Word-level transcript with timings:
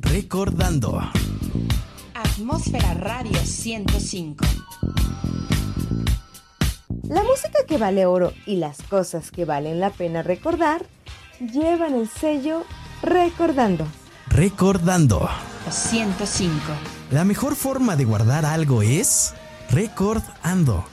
Recordando. 0.00 1.00
Atmósfera 2.14 2.94
Radio 2.94 3.38
105. 3.38 4.44
La 7.08 7.22
música 7.22 7.58
que 7.66 7.78
vale 7.78 8.06
oro 8.06 8.32
y 8.46 8.56
las 8.56 8.82
cosas 8.82 9.30
que 9.30 9.44
valen 9.44 9.80
la 9.80 9.90
pena 9.90 10.22
recordar 10.22 10.86
llevan 11.40 11.94
el 11.94 12.08
sello 12.08 12.64
Recordando. 13.02 13.86
Recordando. 14.28 15.28
105. 15.68 16.54
La 17.10 17.24
mejor 17.24 17.54
forma 17.54 17.96
de 17.96 18.04
guardar 18.04 18.46
algo 18.46 18.82
es 18.82 19.34
recordando. 19.70 20.84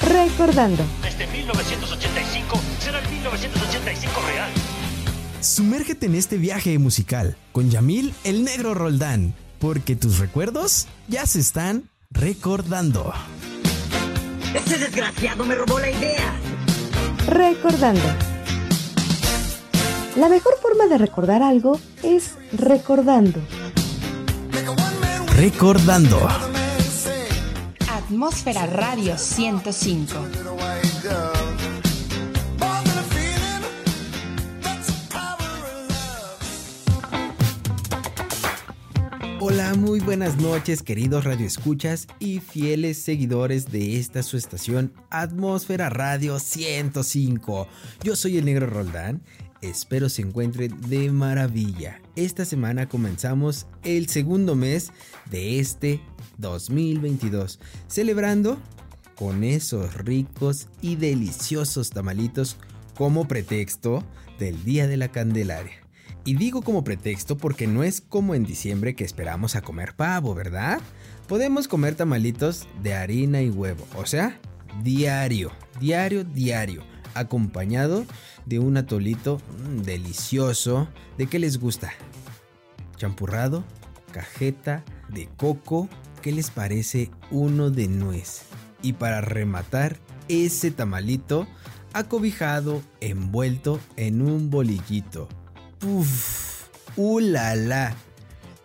Recordando. 0.00 0.84
Desde 1.02 1.26
1985 1.26 2.60
será 2.78 3.00
el 3.00 3.08
1985 3.08 4.12
real. 4.32 4.50
Sumérgete 5.40 6.04
en 6.04 6.14
este 6.14 6.36
viaje 6.36 6.78
musical 6.78 7.34
con 7.52 7.70
Yamil 7.70 8.12
el 8.24 8.44
Negro 8.44 8.74
Roldán, 8.74 9.34
porque 9.58 9.96
tus 9.96 10.18
recuerdos 10.18 10.86
ya 11.08 11.24
se 11.26 11.40
están 11.40 11.88
recordando. 12.10 13.12
Ese 14.54 14.76
desgraciado 14.76 15.46
me 15.46 15.54
robó 15.54 15.78
la 15.78 15.90
idea. 15.90 16.34
Recordando. 17.26 18.02
La 20.16 20.28
mejor 20.28 20.58
forma 20.60 20.86
de 20.88 20.98
recordar 20.98 21.42
algo 21.42 21.80
es 22.02 22.34
recordando. 22.52 23.40
Recordando. 25.36 26.28
Atmósfera 27.88 28.66
Radio 28.66 29.16
105. 29.16 30.59
Hola, 39.52 39.74
muy 39.74 39.98
buenas 39.98 40.36
noches 40.36 40.80
queridos 40.80 41.24
radioescuchas 41.24 42.06
y 42.20 42.38
fieles 42.38 42.98
seguidores 42.98 43.72
de 43.72 43.98
esta 43.98 44.22
su 44.22 44.36
estación 44.36 44.92
Atmósfera 45.10 45.90
Radio 45.90 46.38
105. 46.38 47.66
Yo 48.04 48.14
soy 48.14 48.38
el 48.38 48.44
negro 48.44 48.68
Roldán, 48.68 49.22
espero 49.60 50.08
se 50.08 50.22
encuentren 50.22 50.80
de 50.82 51.10
maravilla. 51.10 52.00
Esta 52.14 52.44
semana 52.44 52.88
comenzamos 52.88 53.66
el 53.82 54.08
segundo 54.08 54.54
mes 54.54 54.92
de 55.32 55.58
este 55.58 56.00
2022, 56.38 57.58
celebrando 57.88 58.56
con 59.16 59.42
esos 59.42 59.94
ricos 59.94 60.68
y 60.80 60.94
deliciosos 60.94 61.90
tamalitos 61.90 62.56
como 62.94 63.26
pretexto 63.26 64.04
del 64.38 64.62
Día 64.62 64.86
de 64.86 64.96
la 64.96 65.08
Candelaria. 65.08 65.89
Y 66.24 66.34
digo 66.34 66.62
como 66.62 66.84
pretexto 66.84 67.36
porque 67.36 67.66
no 67.66 67.82
es 67.82 68.00
como 68.00 68.34
en 68.34 68.44
diciembre 68.44 68.94
que 68.94 69.04
esperamos 69.04 69.56
a 69.56 69.62
comer 69.62 69.94
pavo, 69.94 70.34
¿verdad? 70.34 70.80
Podemos 71.26 71.66
comer 71.66 71.94
tamalitos 71.94 72.68
de 72.82 72.94
harina 72.94 73.40
y 73.40 73.48
huevo, 73.48 73.86
o 73.96 74.04
sea, 74.04 74.38
diario, 74.82 75.50
diario, 75.80 76.24
diario, 76.24 76.84
acompañado 77.14 78.04
de 78.44 78.58
un 78.58 78.76
atolito 78.76 79.40
mm, 79.64 79.82
delicioso. 79.82 80.88
¿De 81.16 81.26
qué 81.26 81.38
les 81.38 81.58
gusta? 81.58 81.92
Champurrado, 82.96 83.64
cajeta, 84.12 84.84
de 85.08 85.28
coco, 85.38 85.88
¿qué 86.20 86.32
les 86.32 86.50
parece 86.50 87.10
uno 87.30 87.70
de 87.70 87.88
nuez? 87.88 88.42
Y 88.82 88.94
para 88.94 89.22
rematar, 89.22 89.96
ese 90.28 90.70
tamalito 90.70 91.48
acobijado, 91.92 92.82
envuelto 93.00 93.80
en 93.96 94.22
un 94.22 94.50
bolillito 94.50 95.28
Uf, 95.82 96.68
uh, 96.96 97.20
la, 97.20 97.94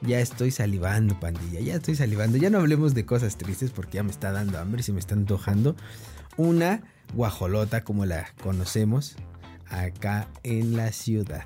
Ya 0.02 0.20
estoy 0.20 0.52
salivando, 0.52 1.20
pandilla. 1.20 1.62
Ya 1.62 1.76
estoy 1.76 1.96
salivando. 1.96 2.38
Ya 2.38 2.50
no 2.50 2.60
hablemos 2.60 2.94
de 2.94 3.06
cosas 3.06 3.38
tristes 3.38 3.72
porque 3.72 3.96
ya 3.96 4.04
me 4.04 4.12
está 4.12 4.32
dando 4.32 4.60
hambre, 4.60 4.84
se 4.84 4.92
me 4.92 5.00
está 5.00 5.16
antojando. 5.16 5.76
Una 6.38 6.84
guajolota 7.14 7.84
como 7.84 8.06
la 8.06 8.28
conocemos 8.44 9.16
acá 9.70 10.28
en 10.44 10.76
la 10.76 10.92
ciudad. 10.92 11.46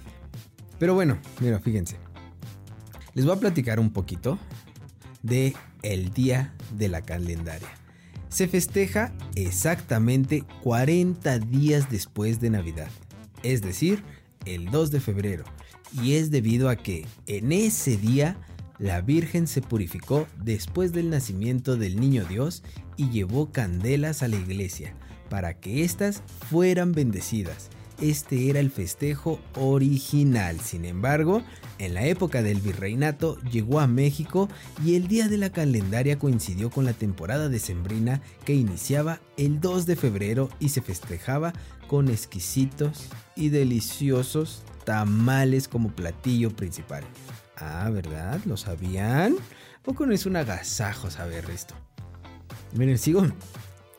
Pero 0.79 0.95
bueno, 0.95 1.19
mira, 1.39 1.59
fíjense. 1.59 1.97
Les 3.13 3.25
voy 3.25 3.35
a 3.35 3.39
platicar 3.39 3.79
un 3.79 3.91
poquito 3.91 4.39
de 5.21 5.55
el 5.83 6.11
día 6.13 6.53
de 6.77 6.87
la 6.87 7.01
calendaria. 7.01 7.69
Se 8.29 8.47
festeja 8.47 9.13
exactamente 9.35 10.43
40 10.63 11.39
días 11.39 11.89
después 11.89 12.39
de 12.39 12.51
Navidad, 12.51 12.89
es 13.41 13.61
decir, 13.61 14.03
el 14.45 14.69
2 14.69 14.91
de 14.91 14.99
febrero, 14.99 15.43
y 16.01 16.13
es 16.13 16.31
debido 16.31 16.69
a 16.69 16.75
que 16.75 17.05
en 17.27 17.51
ese 17.51 17.97
día 17.97 18.37
la 18.77 19.01
Virgen 19.01 19.47
se 19.47 19.61
purificó 19.61 20.27
después 20.41 20.93
del 20.93 21.09
nacimiento 21.09 21.75
del 21.75 21.99
niño 21.99 22.25
Dios 22.25 22.63
y 22.95 23.09
llevó 23.09 23.51
candelas 23.51 24.23
a 24.23 24.27
la 24.27 24.37
iglesia 24.37 24.95
para 25.29 25.59
que 25.59 25.83
éstas 25.83 26.23
fueran 26.49 26.93
bendecidas. 26.93 27.69
Este 28.01 28.49
era 28.49 28.61
el 28.61 28.71
festejo 28.71 29.41
original. 29.55 30.61
Sin 30.61 30.85
embargo, 30.85 31.43
en 31.79 31.93
la 31.93 32.05
época 32.05 32.41
del 32.41 32.61
virreinato 32.61 33.37
llegó 33.41 33.81
a 33.81 33.87
México 33.87 34.47
y 34.85 34.95
el 34.95 35.09
día 35.09 35.27
de 35.27 35.37
la 35.37 35.49
calendaria 35.49 36.17
coincidió 36.17 36.69
con 36.69 36.85
la 36.85 36.93
temporada 36.93 37.49
decembrina 37.49 38.21
que 38.45 38.53
iniciaba 38.53 39.19
el 39.35 39.59
2 39.59 39.85
de 39.85 39.97
febrero 39.97 40.49
y 40.61 40.69
se 40.69 40.81
festejaba 40.81 41.51
con 41.87 42.07
exquisitos 42.07 43.09
y 43.35 43.49
deliciosos 43.49 44.63
tamales 44.89 45.67
como 45.67 45.91
platillo 45.91 46.49
principal. 46.49 47.03
Ah, 47.57 47.91
¿verdad? 47.91 48.41
¿Lo 48.45 48.57
sabían? 48.57 49.35
poco 49.83 50.07
no 50.07 50.15
es 50.15 50.25
un 50.25 50.35
agasajo 50.35 51.11
saber 51.11 51.47
esto? 51.51 51.75
Miren, 52.73 52.97
sigo. 52.97 53.23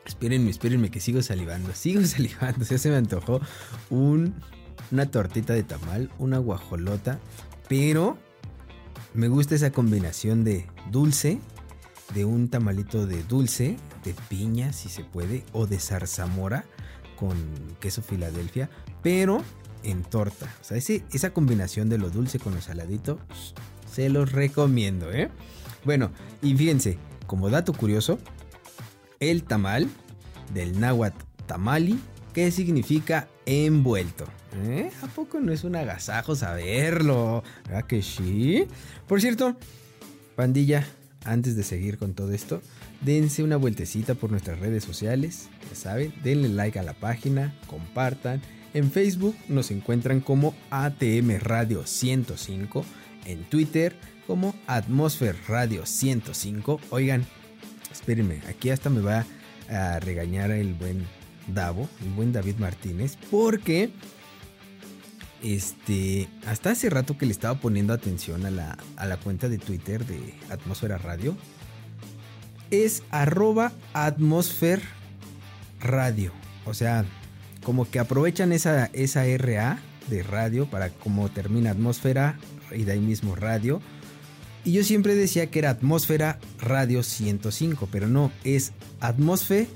Espérenme, 0.05 0.49
espérenme 0.49 0.91
que 0.91 0.99
sigo 0.99 1.21
salivando. 1.21 1.71
Sigo 1.75 2.03
salivando. 2.03 2.65
Ya 2.65 2.77
se 2.77 2.89
me 2.89 2.97
antojó 2.97 3.39
un, 3.89 4.35
una 4.91 5.09
tortita 5.09 5.53
de 5.53 5.63
tamal, 5.63 6.11
una 6.19 6.39
guajolota. 6.39 7.21
Pero 7.69 8.17
me 9.13 9.29
gusta 9.29 9.55
esa 9.55 9.71
combinación 9.71 10.43
de 10.43 10.67
dulce, 10.91 11.39
de 12.13 12.25
un 12.25 12.49
tamalito 12.49 13.07
de 13.07 13.23
dulce, 13.23 13.77
de 14.03 14.13
piña 14.27 14.73
si 14.73 14.89
se 14.89 15.05
puede, 15.05 15.45
o 15.53 15.67
de 15.67 15.79
zarzamora 15.79 16.65
con 17.15 17.37
queso 17.79 18.01
Filadelfia. 18.01 18.69
Pero 19.01 19.41
en 19.83 20.03
torta. 20.03 20.53
O 20.61 20.63
sea, 20.63 20.77
esa 20.77 21.33
combinación 21.33 21.89
de 21.89 21.97
lo 21.97 22.09
dulce 22.09 22.39
con 22.39 22.55
lo 22.55 22.61
saladito, 22.61 23.19
se 23.93 24.09
los 24.09 24.31
recomiendo, 24.31 25.11
¿eh? 25.11 25.29
Bueno, 25.83 26.11
y 26.41 26.55
fíjense, 26.55 26.97
como 27.27 27.49
dato 27.49 27.73
curioso, 27.73 28.19
el 29.19 29.43
tamal 29.43 29.87
del 30.53 30.79
náhuatl 30.79 31.23
tamali, 31.45 31.99
¿qué 32.33 32.51
significa 32.51 33.27
envuelto? 33.45 34.25
¿Eh? 34.63 34.89
¿A 35.01 35.07
poco 35.07 35.39
no 35.39 35.51
es 35.51 35.63
un 35.63 35.75
agasajo 35.75 36.35
saberlo? 36.35 37.43
¿Verdad 37.65 37.85
que 37.85 38.01
sí? 38.01 38.65
Por 39.07 39.21
cierto, 39.21 39.55
pandilla, 40.35 40.85
antes 41.23 41.55
de 41.55 41.63
seguir 41.63 41.97
con 41.97 42.13
todo 42.13 42.31
esto, 42.31 42.61
dense 43.01 43.43
una 43.43 43.57
vueltecita 43.57 44.15
por 44.15 44.31
nuestras 44.31 44.59
redes 44.59 44.83
sociales, 44.83 45.49
ya 45.69 45.75
saben, 45.75 46.13
denle 46.23 46.49
like 46.49 46.79
a 46.79 46.83
la 46.83 46.93
página, 46.93 47.57
compartan 47.67 48.41
en 48.73 48.91
Facebook 48.91 49.35
nos 49.47 49.71
encuentran 49.71 50.21
como 50.21 50.55
ATM 50.69 51.39
Radio 51.39 51.85
105, 51.85 52.85
en 53.25 53.43
Twitter 53.45 53.95
como 54.27 54.55
Atmosphere 54.67 55.37
Radio 55.47 55.85
105. 55.85 56.79
Oigan, 56.89 57.25
espérenme, 57.91 58.41
aquí 58.47 58.69
hasta 58.69 58.89
me 58.89 59.01
va 59.01 59.25
a 59.69 59.99
regañar 59.99 60.51
el 60.51 60.73
buen 60.73 61.05
Davo, 61.47 61.89
el 62.01 62.09
buen 62.09 62.31
David 62.31 62.55
Martínez, 62.57 63.17
porque 63.29 63.91
este, 65.43 66.29
hasta 66.45 66.71
hace 66.71 66.89
rato 66.89 67.17
que 67.17 67.25
le 67.25 67.31
estaba 67.31 67.59
poniendo 67.59 67.93
atención 67.93 68.45
a 68.45 68.51
la, 68.51 68.77
a 68.95 69.05
la 69.05 69.17
cuenta 69.17 69.49
de 69.49 69.57
Twitter 69.57 70.05
de 70.05 70.33
Atmósfera 70.49 70.97
Radio, 70.97 71.35
es 72.69 73.03
arroba 73.11 73.73
Atmósfera 73.93 74.81
Radio. 75.81 76.31
O 76.65 76.73
sea, 76.73 77.05
como 77.63 77.89
que 77.89 77.99
aprovechan 77.99 78.51
esa, 78.51 78.87
esa 78.93 79.23
RA 79.37 79.79
de 80.09 80.23
radio 80.23 80.69
para 80.69 80.89
como 80.89 81.29
termina 81.29 81.71
atmósfera 81.71 82.37
y 82.71 82.83
de 82.83 82.93
ahí 82.93 82.99
mismo 82.99 83.35
radio. 83.35 83.81
Y 84.63 84.73
yo 84.73 84.83
siempre 84.83 85.15
decía 85.15 85.47
que 85.47 85.59
era 85.59 85.71
atmósfera 85.71 86.39
radio 86.59 87.03
105, 87.03 87.89
pero 87.91 88.07
no, 88.07 88.31
es 88.43 88.73
atmósfera 88.99 89.67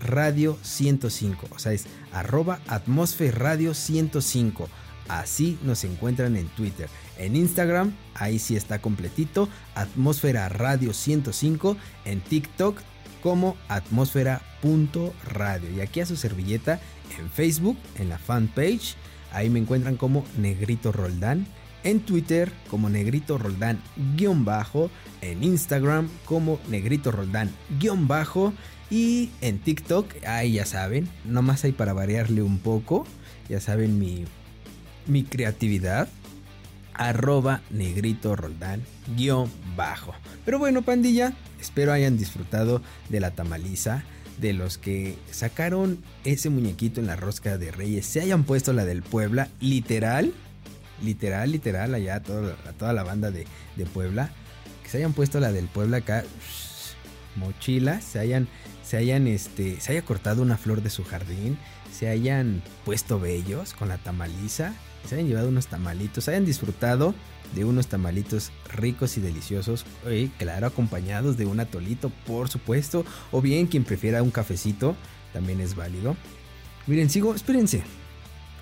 radio 0.00 0.58
105, 0.62 1.48
o 1.50 1.58
sea, 1.58 1.72
es 1.72 1.86
arroba 2.12 2.60
atmósfera 2.66 3.38
radio 3.38 3.74
105. 3.74 4.68
Así 5.08 5.58
nos 5.62 5.84
encuentran 5.84 6.36
en 6.36 6.48
Twitter. 6.48 6.88
En 7.18 7.36
Instagram, 7.36 7.94
ahí 8.14 8.38
sí 8.38 8.56
está 8.56 8.80
completito, 8.80 9.50
atmósfera 9.74 10.48
radio 10.48 10.94
105. 10.94 11.76
En 12.04 12.20
TikTok, 12.20 12.78
como 13.22 13.56
atmósfera.radio. 13.68 15.70
Y 15.70 15.80
aquí 15.80 16.00
a 16.00 16.06
su 16.06 16.16
servilleta 16.16 16.80
en 17.18 17.30
Facebook, 17.30 17.76
en 17.98 18.08
la 18.08 18.18
fanpage. 18.18 18.96
Ahí 19.32 19.50
me 19.50 19.58
encuentran 19.58 19.96
como 19.96 20.24
Negrito 20.38 20.92
Roldán. 20.92 21.46
en 21.84 22.00
Twitter 22.00 22.50
como 22.68 22.88
Negrito 22.88 23.36
Roldán 23.36 23.78
guion 24.16 24.44
bajo, 24.44 24.90
en 25.20 25.44
Instagram 25.44 26.08
como 26.24 26.58
Negrito 26.68 27.12
Roldán 27.12 27.50
guion 27.78 28.08
bajo 28.08 28.54
y 28.90 29.30
en 29.40 29.58
TikTok, 29.58 30.06
ahí 30.26 30.54
ya 30.54 30.66
saben, 30.66 31.08
nomás 31.24 31.64
hay 31.64 31.72
para 31.72 31.92
variarle 31.92 32.42
un 32.42 32.58
poco, 32.58 33.06
ya 33.48 33.60
saben 33.60 33.98
mi, 33.98 34.24
mi 35.06 35.24
creatividad, 35.24 36.08
arroba 36.94 37.60
Negrito 37.70 38.36
Roldán 38.36 38.82
guion 39.16 39.50
bajo. 39.76 40.14
Pero 40.44 40.58
bueno, 40.58 40.82
pandilla, 40.82 41.34
espero 41.60 41.92
hayan 41.92 42.16
disfrutado 42.16 42.82
de 43.08 43.20
la 43.20 43.32
tamaliza 43.32 44.04
de 44.38 44.52
los 44.52 44.78
que 44.78 45.16
sacaron 45.30 46.02
ese 46.24 46.50
muñequito 46.50 47.00
en 47.00 47.06
la 47.06 47.16
rosca 47.16 47.58
de 47.58 47.70
Reyes 47.70 48.06
se 48.06 48.20
hayan 48.20 48.44
puesto 48.44 48.72
la 48.72 48.84
del 48.84 49.02
Puebla, 49.02 49.48
literal, 49.60 50.32
literal, 51.02 51.52
literal, 51.52 51.94
allá 51.94 52.16
a 52.16 52.22
toda, 52.22 52.92
la 52.92 53.02
banda 53.02 53.30
de, 53.30 53.46
de, 53.76 53.86
Puebla, 53.86 54.30
que 54.82 54.90
se 54.90 54.98
hayan 54.98 55.12
puesto 55.12 55.40
la 55.40 55.52
del 55.52 55.66
Puebla 55.66 55.98
acá, 55.98 56.24
mochila, 57.36 58.00
se 58.00 58.18
hayan, 58.18 58.48
se 58.82 58.96
hayan, 58.96 59.26
este, 59.26 59.80
se 59.80 59.92
haya 59.92 60.02
cortado 60.02 60.42
una 60.42 60.56
flor 60.56 60.82
de 60.82 60.90
su 60.90 61.04
jardín, 61.04 61.58
se 61.92 62.08
hayan 62.08 62.62
puesto 62.84 63.20
bellos 63.20 63.72
con 63.72 63.88
la 63.88 63.98
tamaliza, 63.98 64.74
se 65.06 65.14
hayan 65.14 65.28
llevado 65.28 65.48
unos 65.48 65.66
tamalitos, 65.66 66.28
hayan 66.28 66.44
disfrutado 66.44 67.14
de 67.54 67.64
unos 67.64 67.86
tamalitos 67.86 68.50
ricos 68.72 69.16
y 69.16 69.20
deliciosos, 69.20 69.84
y 70.10 70.28
claro, 70.28 70.66
acompañados 70.66 71.36
de 71.36 71.46
un 71.46 71.60
atolito, 71.60 72.10
por 72.26 72.48
supuesto, 72.48 73.04
o 73.30 73.40
bien 73.40 73.66
quien 73.66 73.84
prefiera 73.84 74.22
un 74.22 74.30
cafecito, 74.30 74.96
también 75.32 75.60
es 75.60 75.74
válido. 75.74 76.16
Miren, 76.86 77.10
sigo, 77.10 77.34
espérense. 77.34 77.82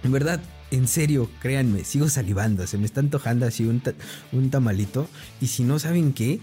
En 0.04 0.12
verdad, 0.12 0.40
en 0.70 0.88
serio, 0.88 1.30
créanme, 1.40 1.84
sigo 1.84 2.08
salivando, 2.08 2.66
se 2.66 2.78
me 2.78 2.86
está 2.86 3.00
antojando 3.00 3.46
así 3.46 3.64
un, 3.64 4.50
tamalito. 4.50 5.08
Y 5.40 5.48
si 5.48 5.64
no 5.64 5.78
saben 5.78 6.12
qué, 6.12 6.40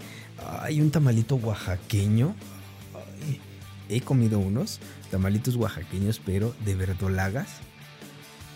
hay 0.60 0.80
un 0.80 0.90
tamalito 0.90 1.36
oaxaqueño. 1.36 2.34
He 3.88 4.00
comido 4.02 4.38
unos 4.38 4.78
tamalitos 5.10 5.56
oaxaqueños, 5.56 6.20
pero 6.24 6.54
de 6.64 6.76
verdolagas 6.76 7.48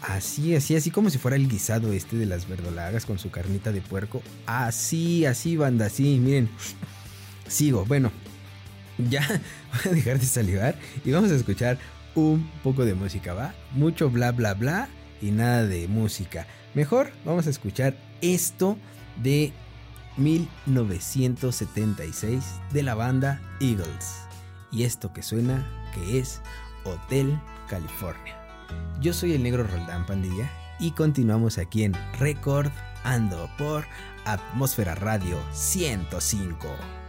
Así, 0.06 0.55
así, 0.55 0.77
así 0.77 0.91
como 0.91 1.09
si 1.09 1.17
fuera 1.17 1.37
el 1.37 1.49
guisado 1.49 1.91
este 1.93 2.17
de 2.17 2.27
las 2.27 2.47
verdolagas 2.47 3.06
con 3.06 3.19
su 3.19 3.31
carnita 3.31 3.73
de 3.73 3.81
puerco. 3.81 4.21
Así, 4.45 5.25
así, 5.25 5.56
banda, 5.56 5.87
así, 5.87 6.19
miren. 6.19 6.51
Sigo, 7.49 7.87
bueno, 7.87 8.12
ya 8.99 9.27
voy 9.73 9.93
a 9.93 9.95
dejar 9.95 10.21
de 10.21 10.27
salivar 10.27 10.79
y 11.05 11.11
vamos 11.11 11.31
a 11.31 11.37
escuchar 11.37 11.79
un 12.15 12.51
poco 12.62 12.85
de 12.85 12.93
música, 12.93 13.33
¿va? 13.33 13.55
Mucho 13.73 14.11
bla, 14.11 14.33
bla, 14.33 14.53
bla 14.53 14.91
y 15.23 15.31
nada 15.31 15.65
de 15.65 15.89
música. 15.89 16.47
Mejor 16.75 17.11
vamos 17.25 17.47
a 17.47 17.51
escuchar 17.51 17.97
esto 18.21 18.77
de 19.23 19.55
1976 20.19 22.45
de 22.73 22.83
la 22.83 22.95
banda 22.95 23.41
Eagles. 23.59 24.17
Y 24.71 24.83
esto 24.83 25.15
que 25.15 25.23
suena 25.23 25.67
que 25.95 26.19
es 26.19 26.43
Hotel 26.85 27.41
California. 27.69 28.44
Yo 29.00 29.12
soy 29.12 29.32
el 29.32 29.43
negro 29.43 29.64
Roldán 29.64 30.06
Pandilla 30.06 30.50
y 30.78 30.93
continuamos 30.93 31.58
aquí 31.58 31.84
en 31.84 31.94
Record 32.19 32.70
Ando 33.05 33.49
por 33.58 33.84
Atmósfera 34.25 34.94
Radio 34.94 35.38
105. 35.52 37.04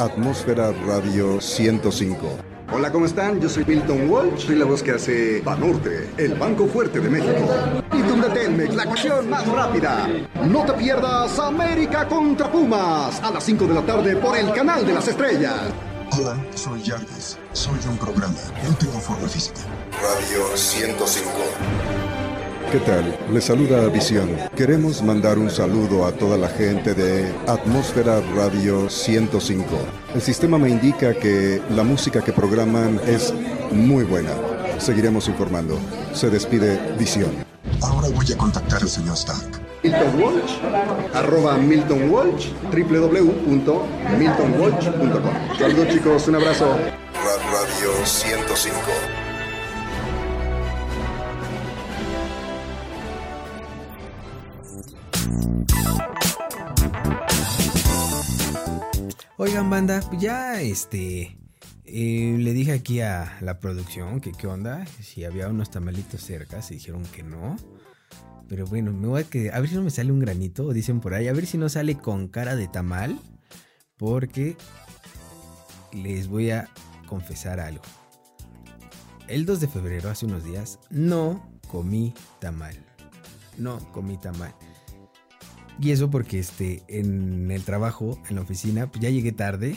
Atmósfera 0.00 0.72
Radio 0.86 1.42
105. 1.42 2.16
Hola, 2.72 2.90
¿cómo 2.90 3.04
están? 3.04 3.38
Yo 3.38 3.50
soy 3.50 3.66
Milton 3.66 4.08
Walsh, 4.08 4.46
soy 4.46 4.56
la 4.56 4.64
voz 4.64 4.82
que 4.82 4.92
hace 4.92 5.42
Banorte, 5.42 6.08
el 6.16 6.36
Banco 6.36 6.66
Fuerte 6.66 7.00
de 7.00 7.10
México. 7.10 7.46
Y 7.92 8.00
Tundetelmex, 8.04 8.74
la 8.74 8.84
acción 8.84 9.28
más 9.28 9.46
rápida. 9.46 10.08
No 10.48 10.64
te 10.64 10.72
pierdas 10.72 11.38
América 11.38 12.08
contra 12.08 12.50
Pumas 12.50 13.22
a 13.22 13.30
las 13.30 13.44
5 13.44 13.66
de 13.66 13.74
la 13.74 13.82
tarde 13.82 14.16
por 14.16 14.38
el 14.38 14.50
Canal 14.52 14.86
de 14.86 14.94
las 14.94 15.06
Estrellas. 15.06 15.70
Hola, 16.18 16.34
soy 16.54 16.82
Jarvis. 16.82 17.36
Soy 17.52 17.78
de 17.80 17.88
un 17.90 17.98
programa. 17.98 18.38
No 18.66 18.74
tengo 18.76 18.98
forma 19.00 19.28
física. 19.28 19.60
Radio 20.00 20.56
105. 20.56 22.09
¿Qué 22.70 22.78
tal? 22.78 23.18
Les 23.32 23.44
saluda 23.44 23.88
Visión. 23.88 24.30
Queremos 24.54 25.02
mandar 25.02 25.40
un 25.40 25.50
saludo 25.50 26.06
a 26.06 26.12
toda 26.12 26.38
la 26.38 26.48
gente 26.48 26.94
de 26.94 27.28
Atmósfera 27.48 28.20
Radio 28.36 28.88
105. 28.88 29.64
El 30.14 30.22
sistema 30.22 30.56
me 30.56 30.70
indica 30.70 31.12
que 31.14 31.60
la 31.70 31.82
música 31.82 32.22
que 32.22 32.32
programan 32.32 33.00
es 33.08 33.34
muy 33.72 34.04
buena. 34.04 34.30
Seguiremos 34.78 35.26
informando. 35.26 35.80
Se 36.12 36.30
despide 36.30 36.78
Visión. 36.96 37.32
Ahora 37.82 38.08
voy 38.08 38.32
a 38.32 38.38
contactar 38.38 38.82
al 38.82 38.88
señor 38.88 39.16
Stark. 39.16 39.50
Milton 39.82 40.22
Walsh, 40.22 40.52
arroba 41.12 41.56
Milton 41.56 42.08
Walsh, 42.08 42.50
www.miltonwalsh.com. 42.70 45.58
Saludos 45.58 45.88
chicos, 45.88 46.28
un 46.28 46.36
abrazo. 46.36 46.76
Radio 47.50 47.90
105. 48.04 49.29
Oigan, 59.42 59.70
banda, 59.70 60.02
ya 60.18 60.60
este. 60.60 61.38
eh, 61.86 62.36
le 62.38 62.52
dije 62.52 62.72
aquí 62.72 63.00
a 63.00 63.38
la 63.40 63.58
producción 63.58 64.20
que 64.20 64.32
qué 64.32 64.46
onda, 64.46 64.84
si 65.00 65.24
había 65.24 65.48
unos 65.48 65.70
tamalitos 65.70 66.20
cerca, 66.20 66.60
se 66.60 66.74
dijeron 66.74 67.04
que 67.04 67.22
no. 67.22 67.56
Pero 68.50 68.66
bueno, 68.66 68.92
me 68.92 69.08
voy 69.08 69.22
a 69.22 69.24
que 69.24 69.50
a 69.50 69.58
ver 69.58 69.70
si 69.70 69.76
no 69.76 69.82
me 69.82 69.88
sale 69.90 70.12
un 70.12 70.18
granito, 70.18 70.74
dicen 70.74 71.00
por 71.00 71.14
ahí, 71.14 71.26
a 71.26 71.32
ver 71.32 71.46
si 71.46 71.56
no 71.56 71.70
sale 71.70 71.96
con 71.96 72.28
cara 72.28 72.54
de 72.54 72.68
tamal, 72.68 73.18
porque 73.96 74.58
les 75.94 76.28
voy 76.28 76.50
a 76.50 76.68
confesar 77.06 77.60
algo. 77.60 77.84
El 79.26 79.46
2 79.46 79.58
de 79.58 79.68
febrero, 79.68 80.10
hace 80.10 80.26
unos 80.26 80.44
días, 80.44 80.78
no 80.90 81.50
comí 81.66 82.12
tamal. 82.40 82.76
No 83.56 83.78
comí 83.92 84.18
tamal. 84.18 84.54
Y 85.80 85.92
eso 85.92 86.10
porque 86.10 86.38
este, 86.38 86.82
en 86.88 87.50
el 87.50 87.64
trabajo, 87.64 88.20
en 88.28 88.36
la 88.36 88.42
oficina, 88.42 88.90
pues 88.90 89.02
ya 89.02 89.10
llegué 89.10 89.32
tarde. 89.32 89.76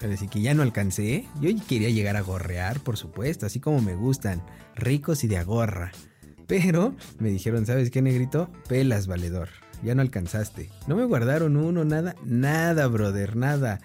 Así 0.00 0.26
que 0.26 0.40
ya 0.40 0.54
no 0.54 0.62
alcancé. 0.62 1.26
Yo 1.40 1.50
quería 1.68 1.90
llegar 1.90 2.16
a 2.16 2.22
gorrear, 2.22 2.80
por 2.80 2.96
supuesto, 2.96 3.46
así 3.46 3.60
como 3.60 3.80
me 3.80 3.94
gustan, 3.94 4.42
ricos 4.74 5.22
y 5.24 5.28
de 5.28 5.36
agorra. 5.36 5.92
Pero 6.46 6.94
me 7.18 7.28
dijeron, 7.28 7.66
¿sabes 7.66 7.90
qué, 7.90 8.02
negrito? 8.02 8.50
Pelas, 8.68 9.06
valedor. 9.06 9.50
Ya 9.82 9.94
no 9.94 10.02
alcanzaste. 10.02 10.70
No 10.86 10.96
me 10.96 11.04
guardaron 11.04 11.56
uno, 11.56 11.84
nada, 11.84 12.16
nada, 12.24 12.86
brother, 12.88 13.36
nada. 13.36 13.80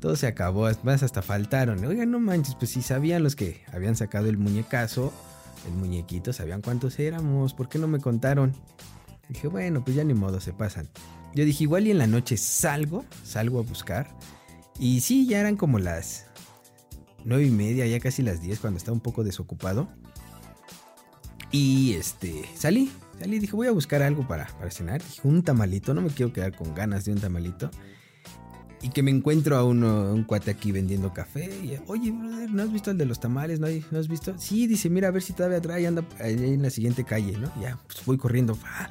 Todo 0.00 0.14
se 0.14 0.26
acabó, 0.26 0.68
más 0.84 1.02
hasta 1.02 1.22
faltaron. 1.22 1.84
Oigan, 1.84 2.10
no 2.10 2.20
manches, 2.20 2.54
pues 2.54 2.70
si 2.70 2.82
sabían 2.82 3.22
los 3.22 3.34
que 3.34 3.62
habían 3.72 3.96
sacado 3.96 4.28
el 4.28 4.38
muñecazo, 4.38 5.12
el 5.66 5.72
muñequito, 5.72 6.32
sabían 6.32 6.60
cuántos 6.60 6.98
éramos, 6.98 7.54
¿por 7.54 7.68
qué 7.68 7.78
no 7.78 7.88
me 7.88 7.98
contaron? 7.98 8.54
Dije, 9.28 9.46
bueno, 9.48 9.84
pues 9.84 9.96
ya 9.96 10.04
ni 10.04 10.14
modo, 10.14 10.40
se 10.40 10.52
pasan. 10.52 10.88
Yo 11.34 11.44
dije, 11.44 11.64
igual 11.64 11.86
y 11.86 11.90
en 11.90 11.98
la 11.98 12.06
noche 12.06 12.36
salgo, 12.36 13.04
salgo 13.24 13.58
a 13.58 13.62
buscar. 13.62 14.08
Y 14.78 15.00
sí, 15.00 15.26
ya 15.26 15.40
eran 15.40 15.56
como 15.56 15.78
las 15.78 16.26
nueve 17.24 17.44
y 17.46 17.50
media, 17.50 17.86
ya 17.86 18.00
casi 18.00 18.22
las 18.22 18.40
10, 18.40 18.60
cuando 18.60 18.78
estaba 18.78 18.94
un 18.94 19.00
poco 19.02 19.24
desocupado. 19.24 19.88
Y 21.50 21.94
este, 21.94 22.44
salí, 22.54 22.90
salí, 23.18 23.38
dije, 23.38 23.56
voy 23.56 23.66
a 23.66 23.72
buscar 23.72 24.02
algo 24.02 24.26
para, 24.26 24.46
para 24.58 24.70
cenar. 24.70 25.02
Dije, 25.02 25.20
un 25.24 25.42
tamalito, 25.42 25.94
no 25.94 26.00
me 26.02 26.08
quiero 26.10 26.32
quedar 26.32 26.54
con 26.56 26.74
ganas 26.74 27.04
de 27.04 27.12
un 27.12 27.20
tamalito. 27.20 27.70
Y 28.80 28.90
que 28.90 29.02
me 29.02 29.10
encuentro 29.10 29.56
a 29.56 29.64
uno, 29.64 30.12
un 30.12 30.22
cuate 30.22 30.50
aquí 30.52 30.70
vendiendo 30.70 31.12
café. 31.12 31.46
Y, 31.46 31.78
Oye, 31.88 32.12
brother, 32.12 32.48
¿no 32.50 32.62
has 32.62 32.70
visto 32.72 32.90
el 32.92 32.98
de 32.98 33.06
los 33.06 33.18
tamales? 33.18 33.58
¿No, 33.58 33.66
hay- 33.66 33.84
¿No 33.90 33.98
has 33.98 34.06
visto? 34.08 34.34
Sí, 34.38 34.66
dice, 34.68 34.88
mira, 34.88 35.08
a 35.08 35.10
ver 35.10 35.22
si 35.22 35.32
todavía 35.32 35.60
trae, 35.60 35.86
anda 35.86 36.04
en 36.20 36.62
la 36.62 36.70
siguiente 36.70 37.02
calle, 37.04 37.36
¿no? 37.38 37.50
Ya, 37.60 37.78
pues 37.86 38.04
voy 38.06 38.16
corriendo. 38.18 38.56
Ah. 38.64 38.90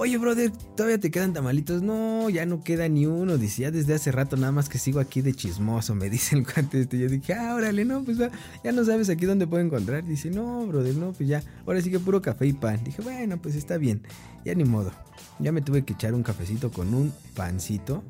Oye, 0.00 0.16
brother, 0.16 0.52
¿todavía 0.76 1.00
te 1.00 1.10
quedan 1.10 1.32
tamalitos? 1.32 1.82
No, 1.82 2.30
ya 2.30 2.46
no 2.46 2.62
queda 2.62 2.88
ni 2.88 3.06
uno. 3.06 3.36
Dice, 3.36 3.62
ya 3.62 3.72
desde 3.72 3.94
hace 3.94 4.12
rato 4.12 4.36
nada 4.36 4.52
más 4.52 4.68
que 4.68 4.78
sigo 4.78 5.00
aquí 5.00 5.22
de 5.22 5.34
chismoso, 5.34 5.96
me 5.96 6.08
dice 6.10 6.36
el 6.36 6.46
cuate 6.46 6.82
este. 6.82 7.00
Yo 7.00 7.08
dije, 7.08 7.34
ah, 7.34 7.56
órale, 7.56 7.84
no, 7.84 8.04
pues 8.04 8.16
ya, 8.16 8.30
no 8.72 8.84
sabes 8.84 9.10
aquí 9.10 9.26
dónde 9.26 9.48
puedo 9.48 9.60
encontrar. 9.60 10.04
Dice, 10.04 10.30
no, 10.30 10.64
brother, 10.68 10.94
no, 10.94 11.12
pues 11.12 11.28
ya, 11.28 11.42
ahora 11.66 11.82
sí 11.82 11.90
que 11.90 11.98
puro 11.98 12.22
café 12.22 12.46
y 12.46 12.52
pan. 12.52 12.84
Dije, 12.84 13.02
bueno, 13.02 13.42
pues 13.42 13.56
está 13.56 13.76
bien, 13.76 14.02
ya 14.44 14.54
ni 14.54 14.62
modo. 14.62 14.92
Ya 15.40 15.50
me 15.50 15.62
tuve 15.62 15.84
que 15.84 15.94
echar 15.94 16.14
un 16.14 16.22
cafecito 16.22 16.70
con 16.70 16.94
un 16.94 17.12
pancito, 17.34 18.04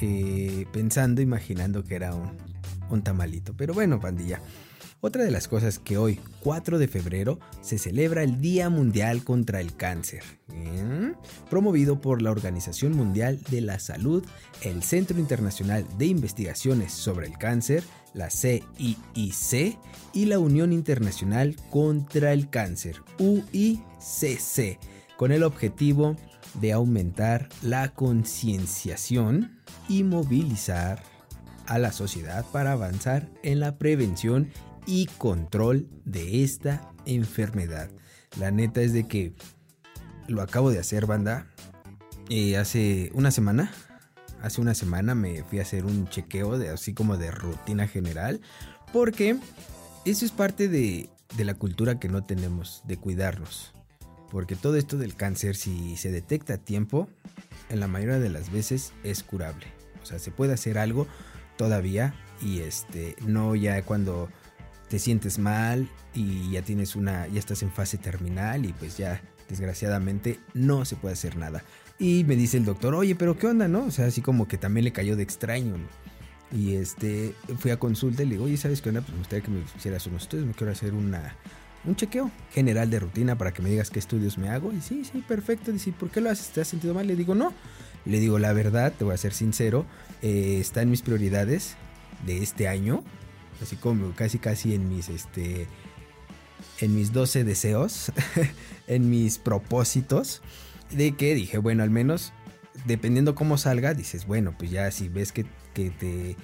eh, 0.00 0.64
pensando, 0.72 1.20
imaginando 1.20 1.84
que 1.84 1.94
era 1.94 2.14
un 2.88 3.02
tamalito. 3.02 3.52
Pero 3.54 3.74
bueno, 3.74 4.00
pandilla. 4.00 4.40
Otra 5.00 5.24
de 5.24 5.30
las 5.30 5.46
cosas 5.46 5.78
que 5.78 5.98
hoy, 5.98 6.18
4 6.40 6.78
de 6.78 6.88
febrero, 6.88 7.38
se 7.60 7.76
celebra 7.78 8.22
el 8.22 8.40
Día 8.40 8.70
Mundial 8.70 9.24
contra 9.24 9.60
el 9.60 9.76
Cáncer, 9.76 10.22
¿eh? 10.52 11.12
promovido 11.50 12.00
por 12.00 12.22
la 12.22 12.30
Organización 12.30 12.96
Mundial 12.96 13.40
de 13.50 13.60
la 13.60 13.78
Salud, 13.78 14.24
el 14.62 14.82
Centro 14.82 15.18
Internacional 15.18 15.86
de 15.98 16.06
Investigaciones 16.06 16.92
sobre 16.92 17.26
el 17.26 17.36
Cáncer, 17.36 17.84
la 18.14 18.30
CIIC, 18.30 19.78
y 20.14 20.24
la 20.24 20.38
Unión 20.38 20.72
Internacional 20.72 21.56
contra 21.70 22.32
el 22.32 22.48
Cáncer, 22.48 23.02
UICC, 23.18 24.78
con 25.18 25.30
el 25.30 25.42
objetivo 25.42 26.16
de 26.54 26.72
aumentar 26.72 27.50
la 27.62 27.90
concienciación 27.90 29.60
y 29.90 30.04
movilizar 30.04 31.02
a 31.66 31.78
la 31.78 31.92
sociedad 31.92 32.46
para 32.50 32.72
avanzar 32.72 33.28
en 33.42 33.60
la 33.60 33.76
prevención 33.76 34.50
y 34.86 35.06
control 35.18 35.88
de 36.04 36.44
esta 36.44 36.90
enfermedad. 37.04 37.90
La 38.38 38.50
neta 38.50 38.80
es 38.80 38.92
de 38.92 39.06
que 39.06 39.34
lo 40.28 40.42
acabo 40.42 40.70
de 40.70 40.78
hacer, 40.78 41.06
banda. 41.06 41.46
Eh, 42.28 42.56
hace 42.56 43.10
una 43.14 43.30
semana. 43.30 43.72
Hace 44.42 44.60
una 44.60 44.74
semana 44.74 45.14
me 45.14 45.42
fui 45.44 45.58
a 45.58 45.62
hacer 45.62 45.84
un 45.84 46.08
chequeo 46.08 46.58
de 46.58 46.68
así 46.68 46.94
como 46.94 47.16
de 47.16 47.30
rutina 47.30 47.88
general. 47.88 48.40
Porque 48.92 49.36
eso 50.04 50.24
es 50.24 50.30
parte 50.30 50.68
de, 50.68 51.08
de 51.36 51.44
la 51.44 51.54
cultura 51.54 51.98
que 51.98 52.08
no 52.08 52.24
tenemos, 52.24 52.82
de 52.86 52.96
cuidarnos. 52.96 53.72
Porque 54.30 54.56
todo 54.56 54.76
esto 54.76 54.98
del 54.98 55.14
cáncer, 55.14 55.56
si 55.56 55.96
se 55.96 56.10
detecta 56.10 56.54
a 56.54 56.58
tiempo, 56.58 57.08
en 57.68 57.80
la 57.80 57.88
mayoría 57.88 58.18
de 58.18 58.30
las 58.30 58.52
veces 58.52 58.92
es 59.02 59.22
curable. 59.22 59.66
O 60.02 60.06
sea, 60.06 60.18
se 60.18 60.30
puede 60.30 60.52
hacer 60.52 60.78
algo 60.78 61.06
todavía 61.56 62.14
y 62.42 62.60
este 62.60 63.16
no 63.26 63.54
ya 63.54 63.82
cuando 63.82 64.28
te 64.88 64.98
sientes 64.98 65.38
mal 65.38 65.88
y 66.14 66.50
ya 66.50 66.62
tienes 66.62 66.96
una 66.96 67.26
ya 67.28 67.38
estás 67.38 67.62
en 67.62 67.70
fase 67.70 67.98
terminal 67.98 68.64
y 68.64 68.72
pues 68.72 68.96
ya 68.96 69.20
desgraciadamente 69.48 70.40
no 70.54 70.84
se 70.84 70.96
puede 70.96 71.14
hacer 71.14 71.36
nada. 71.36 71.64
Y 71.98 72.24
me 72.24 72.36
dice 72.36 72.56
el 72.58 72.64
doctor, 72.64 72.94
"Oye, 72.94 73.14
pero 73.14 73.38
qué 73.38 73.46
onda, 73.46 73.68
¿no?" 73.68 73.84
O 73.84 73.90
sea, 73.90 74.06
así 74.06 74.20
como 74.20 74.46
que 74.48 74.58
también 74.58 74.84
le 74.84 74.92
cayó 74.92 75.16
de 75.16 75.22
extraño. 75.22 75.78
¿no? 75.78 75.86
Y 76.56 76.74
este 76.74 77.34
fui 77.58 77.70
a 77.70 77.78
consulta 77.78 78.22
y 78.22 78.26
le 78.26 78.32
digo, 78.32 78.44
"Oye, 78.44 78.56
¿sabes 78.56 78.80
qué 78.80 78.90
onda? 78.90 79.00
Pues 79.00 79.12
me 79.12 79.18
gustaría 79.18 79.44
que 79.44 79.50
me 79.50 79.60
hicieras 79.76 80.06
unos 80.06 80.22
estudios, 80.22 80.46
me 80.46 80.54
quiero 80.54 80.72
hacer 80.72 80.94
una 80.94 81.34
un 81.84 81.94
chequeo 81.94 82.32
general 82.52 82.90
de 82.90 82.98
rutina 82.98 83.38
para 83.38 83.54
que 83.54 83.62
me 83.62 83.70
digas 83.70 83.90
qué 83.90 83.98
estudios 83.98 84.38
me 84.38 84.48
hago." 84.50 84.72
Y 84.72 84.80
sí, 84.80 85.04
sí, 85.04 85.24
perfecto. 85.26 85.72
Dice, 85.72 85.92
"¿Por 85.92 86.10
qué 86.10 86.20
lo 86.20 86.30
haces? 86.30 86.48
¿Te 86.48 86.60
has 86.60 86.68
sentido 86.68 86.94
mal?" 86.94 87.06
Le 87.06 87.16
digo, 87.16 87.34
"No." 87.34 87.52
Le 88.04 88.20
digo, 88.20 88.38
"La 88.38 88.52
verdad, 88.52 88.92
te 88.96 89.04
voy 89.04 89.14
a 89.14 89.16
ser 89.16 89.32
sincero, 89.32 89.86
eh, 90.22 90.58
está 90.60 90.82
en 90.82 90.90
mis 90.90 91.02
prioridades 91.02 91.76
de 92.24 92.42
este 92.42 92.68
año 92.68 93.02
así 93.62 93.76
como 93.76 94.14
casi 94.14 94.38
casi 94.38 94.74
en 94.74 94.88
mis 94.88 95.08
este 95.08 95.66
en 96.80 96.94
mis 96.94 97.12
12 97.12 97.44
deseos, 97.44 98.12
en 98.86 99.10
mis 99.10 99.38
propósitos 99.38 100.42
de 100.90 101.12
que 101.16 101.34
dije, 101.34 101.58
bueno, 101.58 101.82
al 101.82 101.90
menos 101.90 102.32
dependiendo 102.84 103.34
cómo 103.34 103.58
salga, 103.58 103.94
dices, 103.94 104.26
bueno, 104.26 104.54
pues 104.56 104.70
ya 104.70 104.90
si 104.90 105.08
ves 105.08 105.32
que, 105.32 105.46
que 105.74 105.90
te 105.90 106.36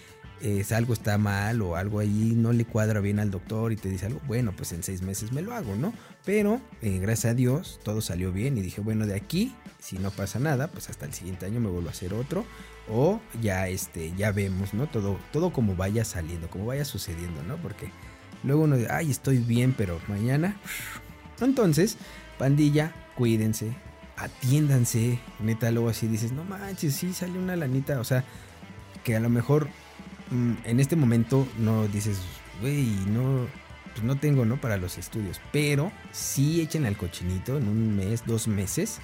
es 0.42 0.72
algo 0.72 0.92
está 0.92 1.18
mal 1.18 1.62
o 1.62 1.76
algo 1.76 2.00
ahí 2.00 2.32
no 2.36 2.52
le 2.52 2.64
cuadra 2.64 3.00
bien 3.00 3.20
al 3.20 3.30
doctor 3.30 3.72
y 3.72 3.76
te 3.76 3.88
dice 3.88 4.06
algo, 4.06 4.20
bueno, 4.26 4.52
pues 4.56 4.72
en 4.72 4.82
seis 4.82 5.00
meses 5.00 5.32
me 5.32 5.40
lo 5.40 5.54
hago, 5.54 5.76
¿no? 5.76 5.94
Pero 6.24 6.60
eh, 6.82 6.98
gracias 6.98 7.32
a 7.32 7.34
Dios 7.34 7.80
todo 7.84 8.00
salió 8.00 8.32
bien 8.32 8.58
y 8.58 8.60
dije, 8.60 8.80
bueno, 8.80 9.06
de 9.06 9.14
aquí, 9.14 9.54
si 9.78 9.98
no 9.98 10.10
pasa 10.10 10.38
nada, 10.40 10.68
pues 10.68 10.90
hasta 10.90 11.06
el 11.06 11.12
siguiente 11.14 11.46
año 11.46 11.60
me 11.60 11.68
vuelvo 11.68 11.88
a 11.88 11.92
hacer 11.92 12.12
otro 12.12 12.44
o 12.88 13.20
ya 13.40 13.68
este, 13.68 14.12
ya 14.16 14.32
vemos, 14.32 14.74
¿no? 14.74 14.88
Todo, 14.88 15.16
todo 15.32 15.52
como 15.52 15.76
vaya 15.76 16.04
saliendo, 16.04 16.50
como 16.50 16.66
vaya 16.66 16.84
sucediendo, 16.84 17.42
¿no? 17.44 17.56
Porque 17.58 17.90
luego 18.42 18.62
uno 18.64 18.76
dice, 18.76 18.90
ay, 18.90 19.10
estoy 19.10 19.38
bien, 19.38 19.74
pero 19.76 20.00
mañana. 20.08 20.56
Entonces, 21.40 21.96
pandilla, 22.38 22.92
cuídense, 23.14 23.76
atiéndanse, 24.16 25.20
neta, 25.40 25.70
luego 25.70 25.88
así 25.88 26.08
dices, 26.08 26.32
no 26.32 26.44
manches, 26.44 26.94
sí 26.96 27.12
sale 27.12 27.38
una 27.38 27.56
lanita, 27.56 28.00
o 28.00 28.04
sea, 28.04 28.24
que 29.04 29.16
a 29.16 29.20
lo 29.20 29.28
mejor 29.28 29.68
en 30.30 30.80
este 30.80 30.96
momento 30.96 31.46
no 31.58 31.86
dices, 31.88 32.20
güey, 32.60 32.84
no, 33.06 33.46
pues 33.92 34.04
no 34.04 34.16
tengo, 34.16 34.44
¿no? 34.44 34.60
Para 34.60 34.76
los 34.76 34.98
estudios, 34.98 35.40
pero 35.52 35.92
sí 36.10 36.60
echen 36.60 36.86
al 36.86 36.96
cochinito 36.96 37.56
en 37.58 37.68
un 37.68 37.96
mes, 37.96 38.24
dos 38.26 38.48
meses, 38.48 38.98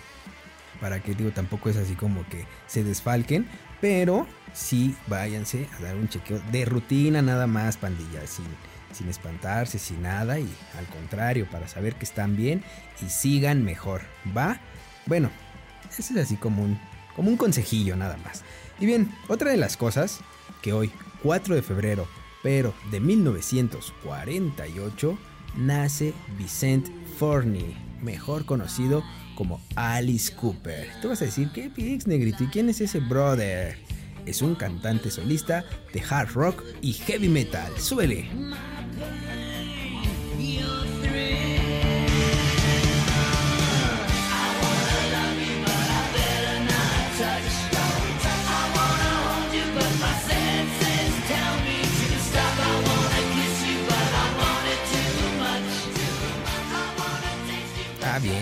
para 0.81 1.01
que 1.01 1.15
digo, 1.15 1.31
tampoco 1.31 1.71
es 1.71 1.77
así 1.77 1.95
como 1.95 2.27
que 2.29 2.47
se 2.67 2.85
desfalquen, 2.85 3.47
pero 3.81 4.27
sí 4.53 4.97
váyanse 5.07 5.69
a 5.79 5.83
dar 5.83 5.97
un 5.97 6.09
chequeo 6.09 6.41
de 6.53 6.65
rutina 6.65 7.23
nada 7.23 7.47
más, 7.47 7.77
pandilla, 7.77 8.27
sin, 8.27 8.47
sin 8.93 9.09
espantarse, 9.09 9.79
sin 9.79 10.03
nada, 10.03 10.39
y 10.39 10.49
al 10.79 10.87
contrario, 10.87 11.49
para 11.51 11.69
saber 11.69 11.95
que 11.95 12.05
están 12.05 12.37
bien 12.37 12.63
y 13.05 13.09
sigan 13.11 13.65
mejor, 13.65 14.03
¿va? 14.37 14.61
Bueno, 15.07 15.31
ese 15.91 16.13
es 16.13 16.19
así 16.19 16.37
como 16.37 16.63
un, 16.63 16.81
como 17.15 17.29
un 17.29 17.37
consejillo 17.37 17.97
nada 17.97 18.17
más. 18.19 18.43
Y 18.81 18.87
bien, 18.87 19.13
otra 19.29 19.51
de 19.51 19.57
las 19.57 19.77
cosas 19.77 20.21
que 20.63 20.73
hoy, 20.73 20.93
4 21.23 21.55
de 21.55 21.63
febrero, 21.63 22.07
pero 22.43 22.75
de 22.91 23.01
1948, 23.01 25.19
nace 25.57 26.13
Vicent 26.39 26.89
Forney, 27.19 27.75
mejor 28.03 28.45
conocido 28.45 29.03
como 29.35 29.61
Alice 29.77 30.35
Cooper. 30.35 30.91
Tú 31.01 31.09
vas 31.09 31.23
a 31.23 31.27
decir, 31.27 31.51
¿qué 31.55 31.71
pix, 31.71 32.07
negrito? 32.07 32.45
¿Y 32.45 32.49
quién 32.49 32.69
es 32.69 32.81
ese 32.81 33.01
brother? 33.01 33.79
Es 34.27 34.43
un 34.43 34.55
cantante 34.55 35.11
solista 35.11 35.65
de 35.93 36.03
hard 36.09 36.33
rock 36.35 36.63
y 36.83 36.93
heavy 36.93 37.29
metal. 37.29 37.73
¡Súbele! 37.79 38.29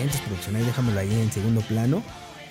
Producciones, 0.07 0.67
déjamelo 0.67 1.01
ahí 1.01 1.13
en 1.13 1.33
segundo 1.33 1.61
plano. 1.63 2.03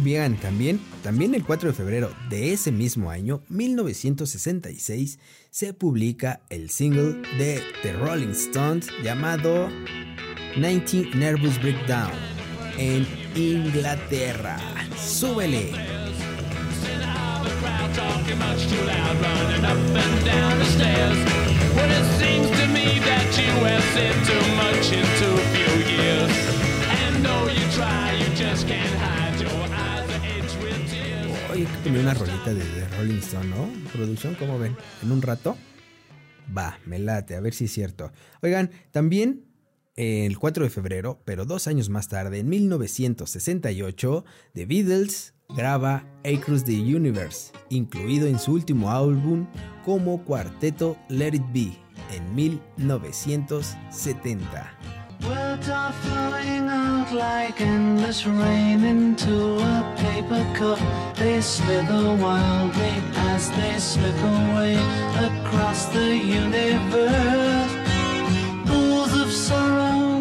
Bien, 0.02 0.38
también, 0.38 0.80
también 1.04 1.36
el 1.36 1.44
4 1.44 1.70
de 1.70 1.76
febrero 1.76 2.12
de 2.30 2.54
ese 2.54 2.72
mismo 2.72 3.12
año, 3.12 3.42
1966, 3.50 5.20
se 5.50 5.74
publica 5.74 6.42
el 6.50 6.70
single 6.70 7.22
de 7.38 7.62
The 7.82 7.94
Rolling 7.94 8.30
Stones 8.30 8.88
llamado 9.04 9.70
90 10.56 11.18
Nervous 11.18 11.60
Breakdown 11.62 12.12
en 12.78 13.06
Inglaterra. 13.36 14.58
¡Súbele! 14.98 15.72
Oye, 28.52 28.89
que 31.84 31.90
una 31.90 32.14
rolita 32.14 32.54
de, 32.54 32.88
Rolling 32.98 33.20
Stone, 33.20 33.50
¿no? 33.50 33.70
Producción, 33.92 34.36
¿cómo 34.36 34.60
ven? 34.60 34.76
En 35.02 35.12
un 35.12 35.22
rato. 35.22 35.58
Va, 36.56 36.80
me 36.86 37.00
late, 37.00 37.36
a 37.36 37.40
ver 37.40 37.54
si 37.54 37.66
es 37.66 37.72
cierto. 37.72 38.12
Oigan, 38.42 38.72
también 38.92 39.46
el 39.96 40.38
4 40.38 40.64
de 40.64 40.70
febrero, 40.70 41.22
pero 41.26 41.46
dos 41.46 41.68
años 41.68 41.90
más 41.90 42.08
tarde, 42.08 42.40
en 42.40 42.50
1968, 42.50 44.26
The 44.54 44.66
Beatles 44.66 45.34
graba 45.50 46.06
Across 46.24 46.64
the 46.66 46.80
Universe, 46.80 47.52
incluido 47.70 48.28
en 48.28 48.38
su 48.40 48.54
último 48.54 48.92
álbum 48.92 49.48
como 49.84 50.24
cuarteto 50.24 50.98
Let 51.10 51.36
It 51.36 51.44
Be 51.52 51.74
en 52.16 52.36
1970. 52.36 54.72
Like 57.12 57.60
endless 57.60 58.26
rain 58.26 58.84
into 58.84 59.58
a 59.58 59.96
paper 59.98 60.46
cup. 60.54 60.80
They 61.16 61.42
slither 61.42 62.16
wildly 62.16 63.02
as 63.34 63.50
they 63.52 63.80
slip 63.80 64.16
away 64.16 64.78
across 65.18 65.86
the 65.88 66.16
universe. 66.16 67.76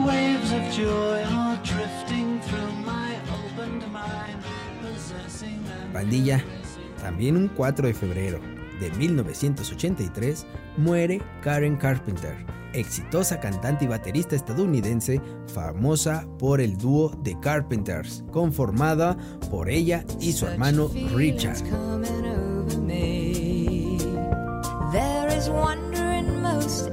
Waves 0.06 0.52
of 0.52 0.62
joy 0.72 1.22
are 1.30 1.58
drifting 1.62 2.40
through 2.40 2.72
my 2.86 3.14
mind. 3.92 4.42
Bandilla, 5.92 6.42
también 7.02 7.36
un 7.36 7.48
4 7.48 7.88
de 7.88 7.92
febrero 7.92 8.40
de 8.80 8.90
1983 8.92 10.46
muere 10.78 11.20
Karen 11.42 11.76
Carpenter, 11.76 12.36
exitosa 12.80 13.40
cantante 13.40 13.84
y 13.84 13.88
baterista 13.88 14.36
estadounidense 14.36 15.20
famosa 15.52 16.26
por 16.38 16.60
el 16.60 16.76
dúo 16.76 17.10
The 17.22 17.38
Carpenters, 17.40 18.24
conformada 18.30 19.16
por 19.50 19.68
ella 19.68 20.04
y 20.20 20.32
su 20.32 20.46
hermano 20.46 20.90
Richard. 21.14 21.62
There 24.90 25.28
is 25.36 25.48
wonder 25.50 26.12
in 26.12 26.40
most 26.42 26.88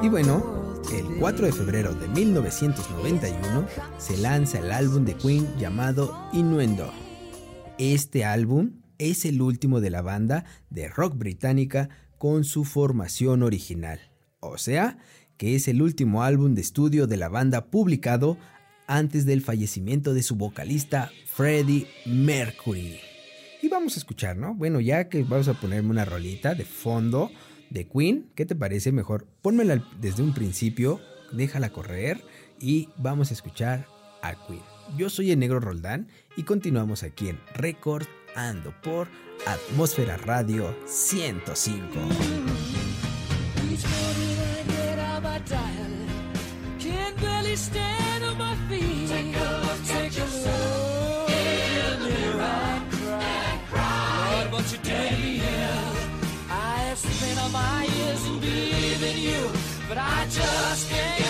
Y 0.00 0.08
bueno, 0.08 0.80
el 0.92 1.18
4 1.18 1.46
de 1.46 1.52
febrero 1.52 1.92
de 1.92 2.06
1991 2.06 3.66
se 3.98 4.16
lanza 4.16 4.60
el 4.60 4.70
álbum 4.70 5.04
de 5.04 5.14
Queen 5.14 5.44
llamado 5.58 6.16
Innuendo. 6.32 6.92
Este 7.78 8.24
álbum 8.24 8.80
es 8.98 9.24
el 9.24 9.42
último 9.42 9.80
de 9.80 9.90
la 9.90 10.00
banda 10.00 10.44
de 10.70 10.88
rock 10.88 11.16
británica 11.16 11.88
con 12.16 12.44
su 12.44 12.64
formación 12.64 13.42
original. 13.42 13.98
O 14.38 14.56
sea, 14.56 14.98
que 15.36 15.56
es 15.56 15.66
el 15.66 15.82
último 15.82 16.22
álbum 16.22 16.54
de 16.54 16.60
estudio 16.60 17.08
de 17.08 17.16
la 17.16 17.28
banda 17.28 17.66
publicado 17.66 18.38
antes 18.86 19.26
del 19.26 19.42
fallecimiento 19.42 20.14
de 20.14 20.22
su 20.22 20.36
vocalista 20.36 21.10
Freddie 21.26 21.88
Mercury. 22.06 23.00
Y 23.62 23.68
vamos 23.68 23.96
a 23.96 23.98
escuchar, 23.98 24.36
¿no? 24.36 24.54
Bueno, 24.54 24.78
ya 24.78 25.08
que 25.08 25.24
vamos 25.24 25.48
a 25.48 25.54
ponerme 25.54 25.90
una 25.90 26.04
rolita 26.04 26.54
de 26.54 26.64
fondo 26.64 27.32
de 27.70 27.88
Queen, 27.88 28.30
¿qué 28.34 28.46
te 28.46 28.54
parece 28.54 28.92
mejor? 28.92 29.26
Pónmela 29.42 29.84
desde 30.00 30.22
un 30.22 30.34
principio, 30.34 31.00
déjala 31.32 31.70
correr 31.70 32.22
y 32.60 32.88
vamos 32.96 33.30
a 33.30 33.34
escuchar 33.34 33.86
a 34.22 34.34
Queen. 34.46 34.62
Yo 34.96 35.10
soy 35.10 35.30
el 35.30 35.38
negro 35.38 35.60
Roldán 35.60 36.08
y 36.36 36.44
continuamos 36.44 37.02
aquí 37.02 37.28
en 37.28 37.38
Record 37.54 38.06
Ando 38.34 38.74
por 38.82 39.08
Atmósfera 39.46 40.16
Radio 40.16 40.74
105. 40.86 41.88
Just 60.70 60.90
can't 60.90 61.27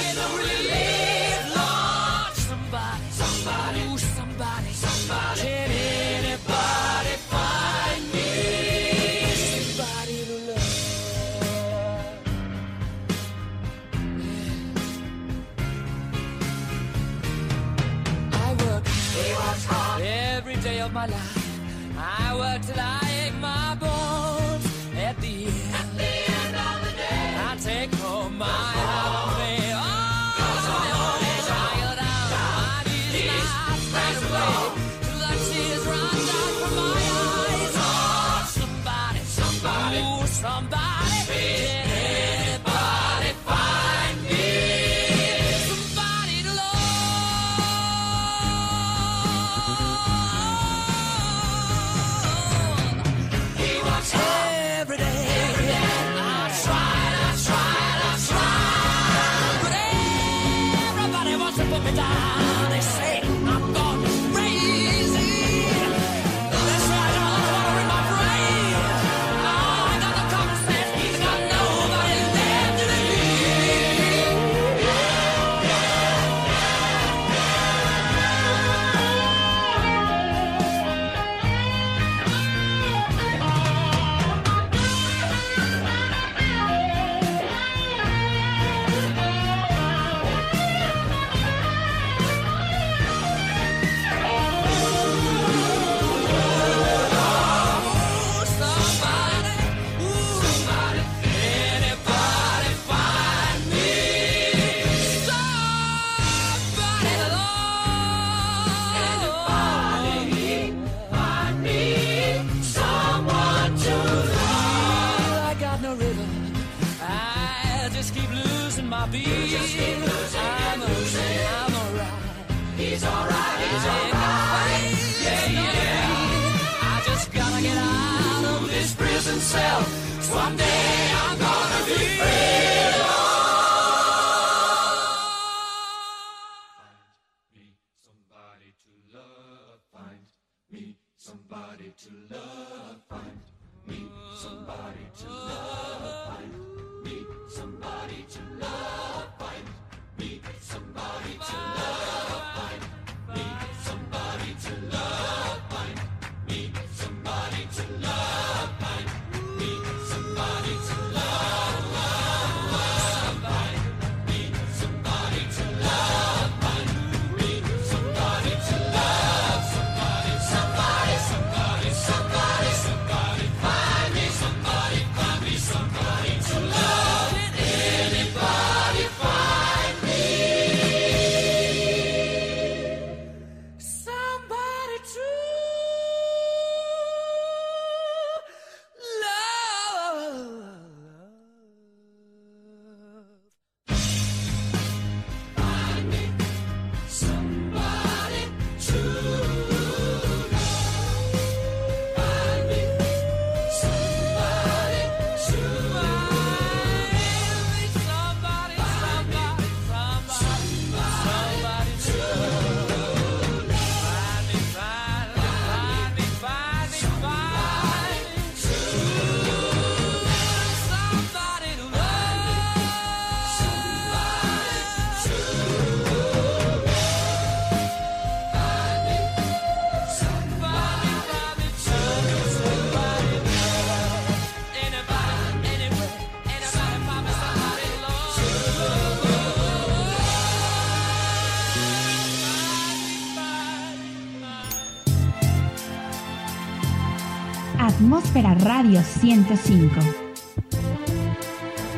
Atmósfera 248.28 248.54
Radio 248.64 249.00
105. 249.00 249.90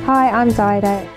Hi, 0.06 0.30
I'm 0.30 0.48
Dido. 0.48 1.08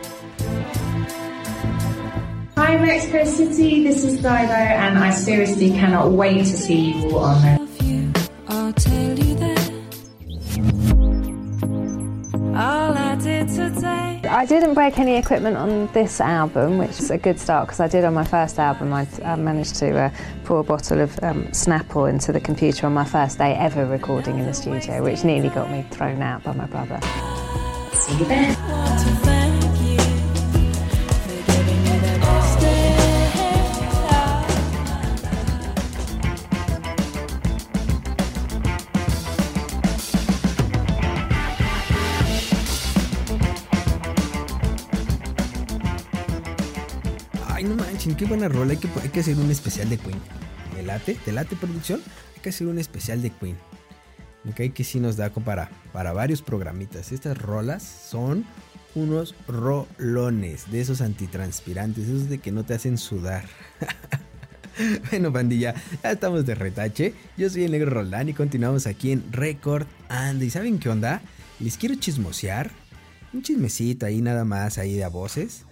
Hi 2.55 2.77
Mexico 2.77 3.23
City, 3.25 3.83
this 3.83 4.03
is 4.03 4.17
Dido 4.17 4.31
and 4.31 4.97
I 4.97 5.11
seriously 5.11 5.69
cannot 5.71 6.11
wait 6.11 6.39
to 6.39 6.45
see 6.45 6.93
you 6.93 7.17
all 7.17 7.25
on 7.25 7.41
there. 7.43 7.62
I 14.43 14.45
didn't 14.45 14.73
break 14.73 14.99
any 14.99 15.15
equipment 15.15 15.55
on 15.55 15.87
this 15.93 16.19
album, 16.19 16.77
which 16.77 16.99
is 16.99 17.09
a 17.09 17.17
good 17.17 17.39
start 17.39 17.67
because 17.67 17.79
I 17.79 17.87
did 17.87 18.03
on 18.03 18.13
my 18.13 18.25
first 18.25 18.59
album. 18.59 18.91
I, 18.91 19.07
I 19.23 19.37
managed 19.37 19.75
to 19.75 19.97
uh, 19.97 20.11
pour 20.43 20.59
a 20.59 20.63
bottle 20.65 20.99
of 20.99 21.17
um, 21.23 21.45
Snapple 21.51 22.09
into 22.09 22.33
the 22.33 22.41
computer 22.41 22.85
on 22.85 22.93
my 22.93 23.05
first 23.05 23.37
day 23.37 23.53
ever 23.53 23.85
recording 23.85 24.39
in 24.39 24.45
the 24.45 24.53
studio, 24.53 25.01
which 25.01 25.23
nearly 25.23 25.47
got 25.47 25.71
me 25.71 25.85
thrown 25.91 26.21
out 26.21 26.43
by 26.43 26.51
my 26.51 26.65
brother. 26.65 26.99
See 27.93 28.17
you. 28.17 29.32
Buena 48.37 48.49
rola. 48.49 48.71
Hay 48.71 48.77
que, 48.77 48.89
hay 48.99 49.09
que 49.09 49.19
hacer 49.19 49.37
un 49.37 49.51
especial 49.51 49.89
de 49.89 49.97
Queen. 49.99 50.17
¿Me 50.73 50.81
late? 50.81 51.13
¿Te 51.23 51.31
late 51.31 51.55
producción? 51.55 52.01
Hay 52.35 52.41
que 52.41 52.49
hacer 52.49 52.65
un 52.65 52.79
especial 52.79 53.21
de 53.21 53.29
Queen. 53.29 53.55
Cae 54.55 54.71
que 54.71 54.83
sí 54.83 54.99
nos 54.99 55.17
da 55.17 55.29
para, 55.29 55.69
para 55.91 56.13
varios 56.13 56.41
programitas. 56.41 57.11
Estas 57.11 57.37
rolas 57.37 57.83
son 57.83 58.43
unos 58.95 59.35
rolones 59.47 60.71
de 60.71 60.81
esos 60.81 61.01
antitranspirantes, 61.01 62.07
esos 62.07 62.27
de 62.27 62.39
que 62.39 62.51
no 62.51 62.65
te 62.65 62.73
hacen 62.73 62.97
sudar. 62.97 63.45
bueno, 65.11 65.31
pandilla, 65.31 65.75
ya 66.01 66.11
estamos 66.11 66.43
de 66.47 66.55
retache. 66.55 67.13
Yo 67.37 67.51
soy 67.51 67.65
el 67.65 67.71
negro 67.71 67.91
Roldán 67.91 68.29
y 68.29 68.33
continuamos 68.33 68.87
aquí 68.87 69.11
en 69.11 69.31
Record 69.31 69.85
And. 70.09 70.41
¿Y 70.41 70.49
saben 70.49 70.79
qué 70.79 70.89
onda? 70.89 71.21
Les 71.59 71.77
quiero 71.77 71.93
chismosear. 71.95 72.71
Un 73.31 73.43
chismecito 73.43 74.07
ahí 74.07 74.21
nada 74.21 74.43
más, 74.43 74.79
ahí 74.79 74.95
de 74.95 75.03
a 75.03 75.09
voces. 75.09 75.65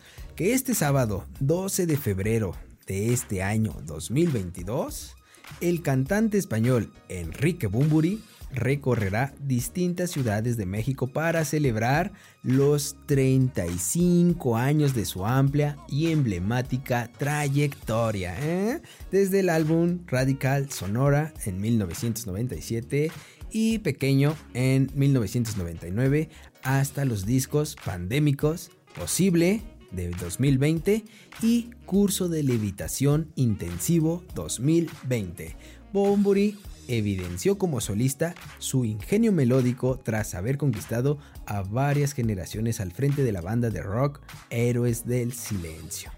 Este 0.43 0.73
sábado, 0.73 1.27
12 1.39 1.85
de 1.85 1.97
febrero 1.97 2.55
de 2.87 3.13
este 3.13 3.43
año 3.43 3.75
2022, 3.85 5.15
el 5.61 5.83
cantante 5.83 6.39
español 6.39 6.91
Enrique 7.09 7.67
Bumburi 7.67 8.23
recorrerá 8.51 9.35
distintas 9.39 10.09
ciudades 10.09 10.57
de 10.57 10.65
México 10.65 11.05
para 11.05 11.45
celebrar 11.45 12.11
los 12.41 12.95
35 13.05 14.57
años 14.57 14.95
de 14.95 15.05
su 15.05 15.27
amplia 15.27 15.77
y 15.87 16.11
emblemática 16.11 17.11
trayectoria. 17.19 18.35
¿eh? 18.41 18.81
Desde 19.11 19.41
el 19.41 19.49
álbum 19.49 19.99
Radical 20.07 20.71
Sonora 20.71 21.35
en 21.45 21.61
1997 21.61 23.11
y 23.51 23.77
Pequeño 23.77 24.35
en 24.55 24.89
1999 24.95 26.29
hasta 26.63 27.05
los 27.05 27.27
discos 27.27 27.75
Pandémicos, 27.85 28.71
Posible 28.95 29.61
de 29.91 30.09
2020 30.09 31.05
y 31.41 31.69
Curso 31.85 32.29
de 32.29 32.43
Levitación 32.43 33.31
Intensivo 33.35 34.23
2020. 34.35 35.55
Bomburi 35.93 36.57
evidenció 36.87 37.57
como 37.57 37.81
solista 37.81 38.35
su 38.59 38.85
ingenio 38.85 39.31
melódico 39.31 39.99
tras 39.99 40.35
haber 40.35 40.57
conquistado 40.57 41.17
a 41.45 41.61
varias 41.61 42.13
generaciones 42.13 42.79
al 42.79 42.91
frente 42.91 43.23
de 43.23 43.31
la 43.31 43.41
banda 43.41 43.69
de 43.69 43.81
rock 43.81 44.21
Héroes 44.49 45.05
del 45.05 45.33
Silencio. 45.33 46.11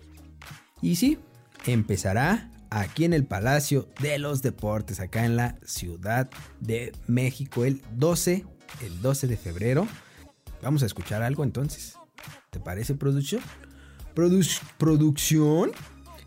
Y 0.82 0.96
sí, 0.96 1.20
empezará 1.66 2.52
aquí 2.70 3.06
en 3.06 3.14
el 3.14 3.26
Palacio 3.26 3.88
de 4.02 4.18
los 4.20 4.42
Deportes, 4.42 5.00
acá 5.00 5.26
en 5.26 5.36
la 5.36 5.58
Ciudad 5.64 6.30
de 6.60 6.92
México, 7.08 7.66
el 7.66 7.82
12, 7.96 8.46
el 8.82 9.02
12 9.02 9.28
de 9.28 9.38
febrero. 9.38 9.88
Vamos 10.62 10.84
a 10.84 10.86
escuchar 10.86 11.22
algo 11.24 11.44
entonces. 11.44 11.96
¿Te 12.50 12.60
parece 12.60 12.96
producción? 12.96 13.42
Produ- 14.15 14.62
¿Producción? 14.78 15.71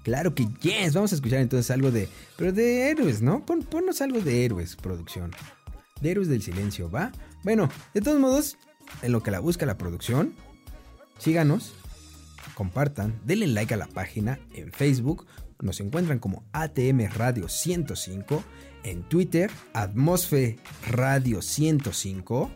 Claro 0.03 0.35
que 0.35 0.47
yes. 0.61 0.95
Vamos 0.95 1.13
a 1.13 1.17
escuchar 1.17 1.41
entonces 1.41 1.71
algo 1.71 1.91
de. 1.91 2.09
Pero 2.37 2.53
de 2.53 2.91
héroes, 2.91 3.23
¿no? 3.23 3.45
Pon, 3.45 3.63
ponnos 3.63 4.01
algo 4.01 4.21
de 4.21 4.45
héroes, 4.45 4.77
producción. 4.77 5.33
De 6.01 6.11
héroes 6.11 6.29
del 6.29 6.43
silencio, 6.43 6.91
¿va? 6.91 7.11
Bueno, 7.43 7.69
de 7.95 8.01
todos 8.01 8.21
modos, 8.21 8.57
en 9.03 9.13
lo 9.13 9.23
que 9.23 9.31
la 9.31 9.41
busca 9.41 9.67
la 9.67 9.79
producción, 9.79 10.35
síganos, 11.19 11.73
compartan, 12.55 13.19
denle 13.25 13.47
like 13.49 13.75
a 13.75 13.77
la 13.77 13.87
página 13.87 14.39
en 14.53 14.73
Facebook. 14.73 15.27
Nos 15.61 15.81
encuentran 15.81 16.19
como 16.19 16.45
ATM 16.53 17.09
Radio 17.17 17.49
105. 17.49 18.45
En 18.85 19.03
Twitter, 19.09 19.51
Atmosfe 19.73 20.59
Radio 20.89 21.43
105 21.43 22.51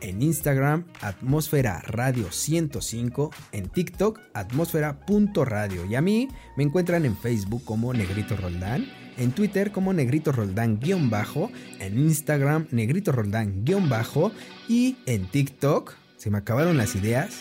en 0.00 0.22
Instagram 0.22 0.84
Atmósfera 1.00 1.82
Radio 1.86 2.30
105, 2.30 3.30
en 3.52 3.68
TikTok 3.68 4.20
atmósfera.radio 4.34 5.84
y 5.84 5.94
a 5.94 6.00
mí 6.00 6.28
me 6.56 6.64
encuentran 6.64 7.04
en 7.04 7.16
Facebook 7.16 7.64
como 7.64 7.92
Negrito 7.92 8.36
Roldán, 8.36 8.86
en 9.16 9.32
Twitter 9.32 9.72
como 9.72 9.92
Negrito 9.92 10.32
Roldán-bajo, 10.32 11.50
en 11.80 11.98
Instagram 11.98 12.66
Negrito 12.70 13.12
Roldán-bajo 13.12 14.32
y 14.68 14.96
en 15.06 15.26
TikTok, 15.26 15.94
se 16.16 16.30
me 16.30 16.38
acabaron 16.38 16.76
las 16.76 16.94
ideas, 16.94 17.40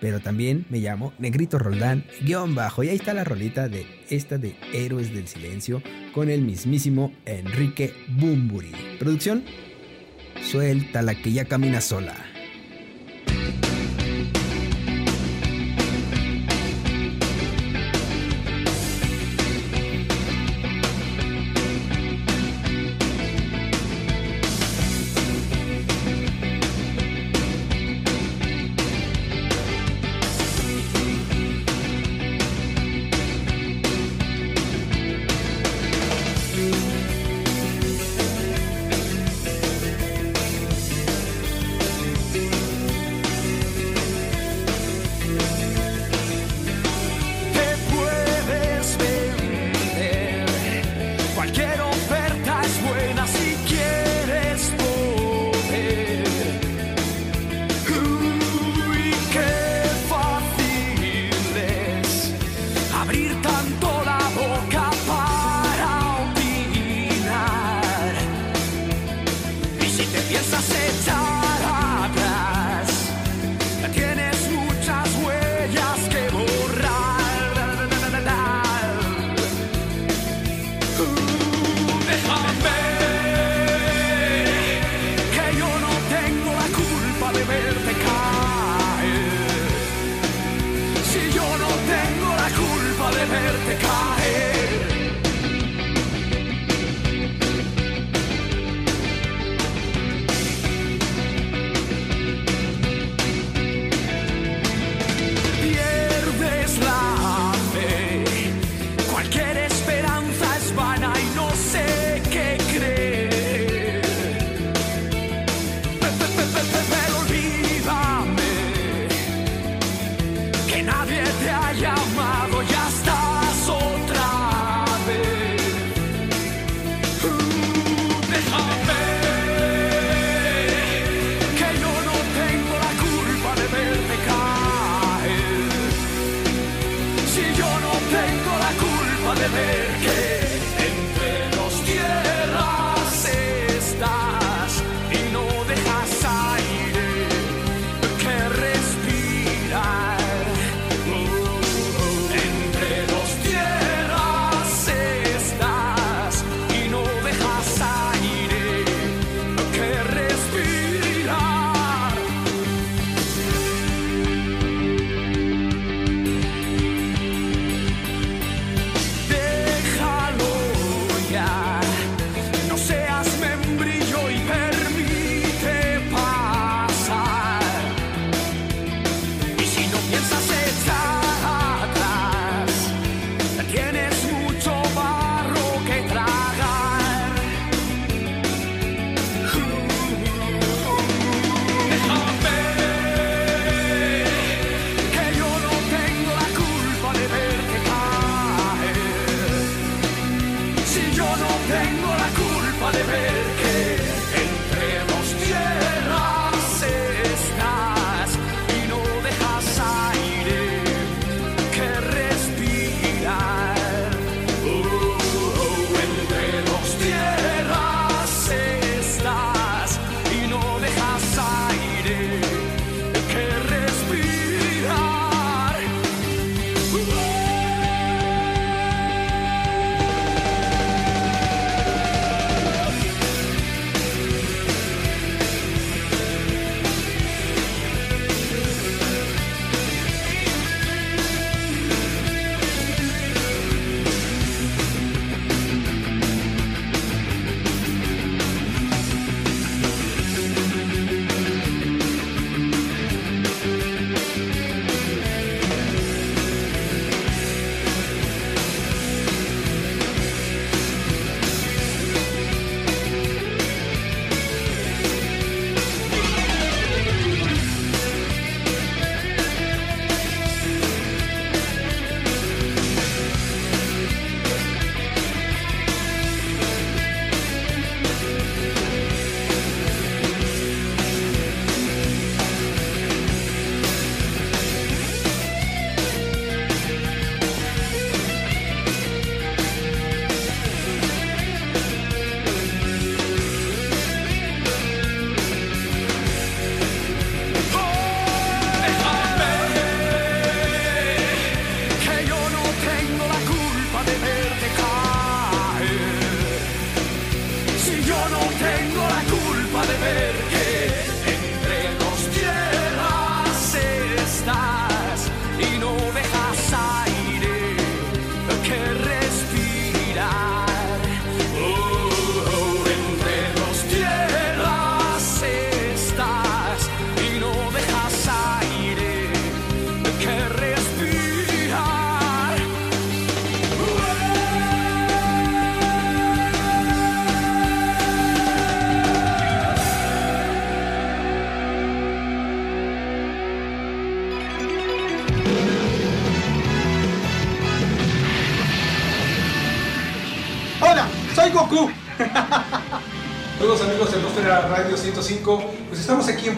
pero 0.00 0.20
también 0.20 0.66
me 0.68 0.78
llamo 0.78 1.12
Negrito 1.18 1.58
Roldán-bajo 1.58 2.82
y 2.82 2.88
ahí 2.88 2.96
está 2.96 3.14
la 3.14 3.24
rolita 3.24 3.68
de 3.68 3.86
esta 4.10 4.36
de 4.36 4.56
Héroes 4.72 5.14
del 5.14 5.28
Silencio 5.28 5.80
con 6.12 6.28
el 6.28 6.42
mismísimo 6.42 7.12
Enrique 7.24 7.94
Bumburi. 8.08 8.72
Producción. 8.98 9.44
Suelta 10.42 11.02
la 11.02 11.14
que 11.14 11.32
ya 11.32 11.44
camina 11.44 11.80
sola. 11.80 12.31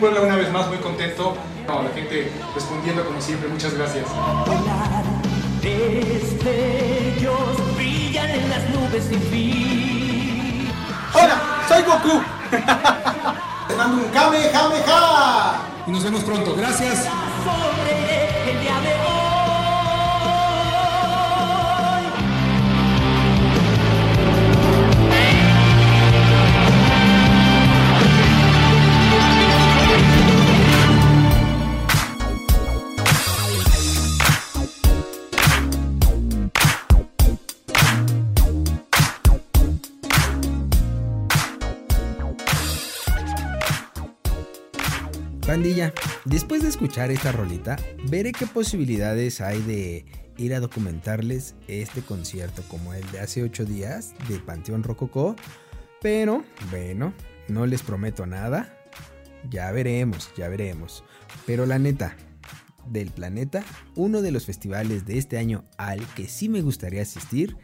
Puebla 0.04 0.20
una 0.20 0.36
vez 0.36 0.52
más, 0.52 0.68
muy 0.68 0.76
contento. 0.76 1.34
No, 1.66 1.82
la 1.82 1.88
gente 1.88 2.30
respondiendo 2.54 3.06
como 3.06 3.18
siempre, 3.22 3.48
muchas 3.48 3.72
gracias. 3.72 4.04
Destellos 5.62 7.74
brillan 7.74 8.28
en 8.28 8.50
las 8.50 8.68
nubes 8.68 9.04
sin 9.04 9.22
fin. 9.22 10.68
Hola, 11.14 11.40
soy 11.66 11.82
Goku. 11.84 12.20
Te 13.68 13.76
mando 13.76 14.02
un 14.02 14.10
Kamehameha. 14.10 15.62
Y 15.86 15.90
nos 15.90 16.04
vemos 16.04 16.22
pronto. 16.22 16.54
Gracias. 16.54 17.08
Después 46.24 46.62
de 46.62 46.68
escuchar 46.68 47.10
esta 47.10 47.32
rolita, 47.32 47.76
veré 48.08 48.32
qué 48.32 48.46
posibilidades 48.46 49.40
hay 49.40 49.60
de 49.62 50.06
ir 50.36 50.54
a 50.54 50.60
documentarles 50.60 51.54
este 51.68 52.02
concierto 52.02 52.62
como 52.68 52.94
el 52.94 53.08
de 53.12 53.20
hace 53.20 53.42
8 53.42 53.64
días 53.64 54.14
de 54.28 54.38
Panteón 54.38 54.82
Rococó. 54.82 55.36
Pero, 56.00 56.44
bueno, 56.70 57.14
no 57.48 57.66
les 57.66 57.82
prometo 57.82 58.26
nada. 58.26 58.78
Ya 59.50 59.70
veremos, 59.72 60.30
ya 60.36 60.48
veremos. 60.48 61.04
Pero 61.46 61.66
la 61.66 61.78
neta, 61.78 62.16
del 62.90 63.10
planeta, 63.10 63.64
uno 63.94 64.22
de 64.22 64.30
los 64.30 64.46
festivales 64.46 65.06
de 65.06 65.18
este 65.18 65.38
año 65.38 65.64
al 65.78 66.00
que 66.14 66.28
sí 66.28 66.48
me 66.48 66.60
gustaría 66.60 67.02
asistir 67.02 67.56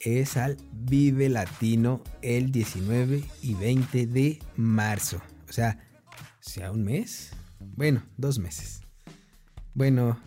es 0.00 0.36
al 0.36 0.56
Vive 0.72 1.28
Latino 1.28 2.02
el 2.22 2.52
19 2.52 3.22
y 3.42 3.54
20 3.54 4.06
de 4.06 4.38
marzo. 4.56 5.20
O 5.48 5.52
sea, 5.52 5.78
sea 6.40 6.70
un 6.70 6.84
mes. 6.84 7.30
Bueno, 7.74 8.02
dos 8.16 8.38
meses. 8.38 8.80
Bueno, 9.74 10.18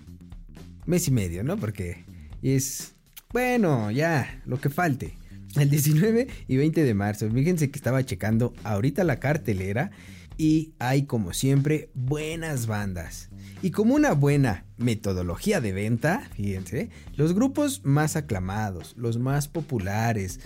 mes 0.86 1.08
y 1.08 1.12
medio, 1.12 1.44
¿no? 1.44 1.58
Porque 1.58 2.04
es, 2.42 2.96
bueno, 3.32 3.92
ya, 3.92 4.42
lo 4.46 4.60
que 4.60 4.70
falte. 4.70 5.18
El 5.56 5.70
19 5.70 6.28
y 6.48 6.58
20 6.58 6.84
de 6.84 6.94
marzo. 6.94 7.30
Fíjense 7.30 7.72
que 7.72 7.80
estaba 7.80 8.06
checando 8.06 8.54
ahorita 8.64 9.04
la 9.04 9.20
cartelera 9.20 9.92
y 10.38 10.74
hay 10.80 11.04
como 11.04 11.34
siempre 11.34 11.90
buenas 11.94 12.66
bandas. 12.66 13.30
Y 13.62 13.72
como 13.72 13.96
una 13.96 14.14
buena 14.14 14.66
metodología 14.78 15.60
de 15.60 15.74
venta, 15.74 16.30
fíjense, 16.34 16.90
los 17.16 17.34
grupos 17.34 17.82
más 17.84 18.16
aclamados, 18.16 18.96
los 18.98 19.18
más 19.18 19.48
populares, 19.48 20.40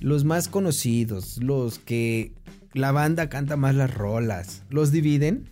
los 0.00 0.24
más 0.24 0.48
conocidos, 0.48 1.38
los 1.42 1.78
que 1.78 2.32
la 2.72 2.90
banda 2.90 3.28
canta 3.28 3.56
más 3.56 3.74
las 3.74 3.94
rolas, 3.94 4.64
los 4.68 4.90
dividen, 4.90 5.50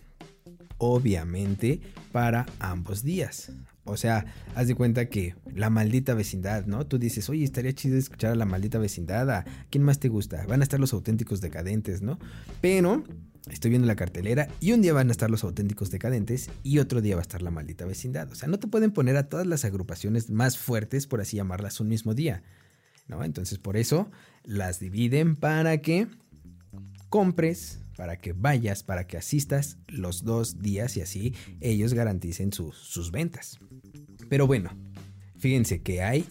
obviamente, 0.79 1.81
para 2.11 2.47
ambos 2.57 3.03
días. 3.03 3.51
O 3.83 3.97
sea, 3.97 4.25
haz 4.55 4.67
de 4.67 4.75
cuenta 4.75 5.09
que 5.09 5.35
la 5.53 5.69
maldita 5.69 6.13
vecindad, 6.13 6.65
¿no? 6.65 6.85
Tú 6.85 6.97
dices, 6.97 7.29
oye, 7.29 7.43
estaría 7.43 7.73
chido 7.73 7.97
escuchar 7.97 8.31
a 8.31 8.35
la 8.35 8.45
maldita 8.45 8.79
vecindad. 8.79 9.29
¿A 9.29 9.45
quién 9.69 9.83
más 9.83 9.99
te 9.99 10.09
gusta? 10.09 10.45
Van 10.47 10.61
a 10.61 10.63
estar 10.63 10.79
los 10.79 10.93
auténticos 10.93 11.41
decadentes, 11.41 12.01
¿no? 12.01 12.19
Pero 12.61 13.03
estoy 13.49 13.69
viendo 13.69 13.87
la 13.87 13.95
cartelera 13.95 14.47
y 14.59 14.73
un 14.73 14.81
día 14.81 14.93
van 14.93 15.09
a 15.09 15.11
estar 15.11 15.29
los 15.31 15.43
auténticos 15.43 15.89
decadentes 15.89 16.49
y 16.63 16.79
otro 16.79 17.01
día 17.01 17.15
va 17.15 17.21
a 17.21 17.23
estar 17.23 17.41
la 17.41 17.51
maldita 17.51 17.85
vecindad. 17.85 18.31
O 18.31 18.35
sea, 18.35 18.47
no 18.47 18.59
te 18.59 18.67
pueden 18.67 18.91
poner 18.91 19.17
a 19.17 19.27
todas 19.27 19.47
las 19.47 19.65
agrupaciones 19.65 20.29
más 20.29 20.57
fuertes, 20.57 21.07
por 21.07 21.21
así 21.21 21.37
llamarlas, 21.37 21.79
un 21.79 21.87
mismo 21.87 22.13
día, 22.13 22.43
¿no? 23.07 23.23
Entonces, 23.23 23.57
por 23.57 23.75
eso 23.75 24.11
las 24.43 24.79
dividen 24.79 25.35
para 25.35 25.79
que 25.79 26.07
compres, 27.09 27.79
para 27.99 28.21
que 28.21 28.31
vayas, 28.31 28.81
para 28.81 29.07
que 29.07 29.17
asistas 29.17 29.77
los 29.89 30.23
dos 30.23 30.61
días 30.61 30.95
y 30.95 31.01
así 31.01 31.35
ellos 31.59 31.93
garanticen 31.93 32.53
sus 32.53 33.11
ventas. 33.11 33.59
Pero 34.29 34.47
bueno, 34.47 34.69
fíjense 35.37 35.81
que 35.81 36.01
hay, 36.01 36.25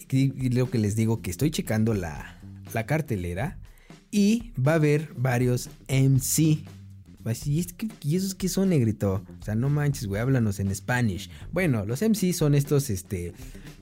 lo 0.51 0.71
que 0.71 0.79
les 0.79 0.95
digo, 0.95 1.21
que 1.21 1.29
estoy 1.29 1.51
checando 1.51 1.93
la, 1.93 2.41
la 2.73 2.87
cartelera 2.87 3.59
y 4.09 4.51
va 4.59 4.71
a 4.71 4.75
haber 4.75 5.13
varios 5.15 5.69
MC. 5.87 6.57
¿Y, 7.45 7.59
es 7.59 7.73
que, 7.73 7.87
¿Y 8.01 8.15
esos 8.15 8.33
qué 8.33 8.49
son, 8.49 8.69
negrito? 8.69 9.23
O 9.39 9.45
sea, 9.45 9.53
no 9.53 9.69
manches, 9.69 10.07
güey, 10.07 10.21
háblanos 10.21 10.59
en 10.59 10.73
Spanish. 10.73 11.29
Bueno, 11.51 11.85
los 11.85 12.01
MC 12.01 12.33
son 12.33 12.55
estos, 12.55 12.89
este, 12.89 13.33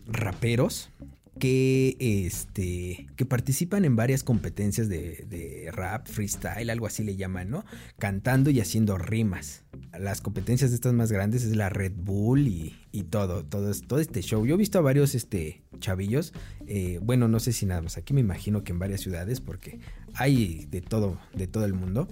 raperos 0.07 0.89
que, 1.38 1.97
este, 1.99 3.07
que 3.15 3.25
participan 3.25 3.85
en 3.85 3.95
varias 3.95 4.23
competencias 4.23 4.89
de, 4.89 5.69
rap, 5.73 6.07
freestyle, 6.07 6.69
algo 6.69 6.88
así 6.88 7.03
le 7.03 7.15
llaman, 7.15 7.49
¿no? 7.49 7.65
Cantando 7.97 8.49
y 8.49 8.59
haciendo 8.59 8.97
rimas. 8.97 9.63
Las 9.97 10.21
competencias 10.21 10.71
de 10.71 10.75
estas 10.75 10.93
más 10.93 11.11
grandes 11.11 11.43
es 11.43 11.55
la 11.55 11.69
Red 11.69 11.93
Bull 11.95 12.47
y, 12.47 12.75
todo, 13.09 13.45
todo, 13.45 13.71
todo, 13.88 13.99
este 13.99 14.21
show. 14.21 14.45
Yo 14.45 14.55
he 14.55 14.57
visto 14.57 14.79
a 14.79 14.81
varios 14.81 15.15
este, 15.15 15.63
chavillos, 15.79 16.33
eh, 16.65 16.99
bueno, 17.01 17.27
no 17.27 17.39
sé 17.39 17.53
si 17.53 17.65
nada 17.65 17.81
más, 17.81 17.97
aquí 17.97 18.13
me 18.13 18.21
imagino 18.21 18.63
que 18.63 18.71
en 18.71 18.79
varias 18.79 19.01
ciudades, 19.01 19.39
porque 19.39 19.79
hay 20.13 20.65
de 20.69 20.81
todo, 20.81 21.19
de 21.33 21.47
todo 21.47 21.65
el 21.65 21.73
mundo. 21.73 22.07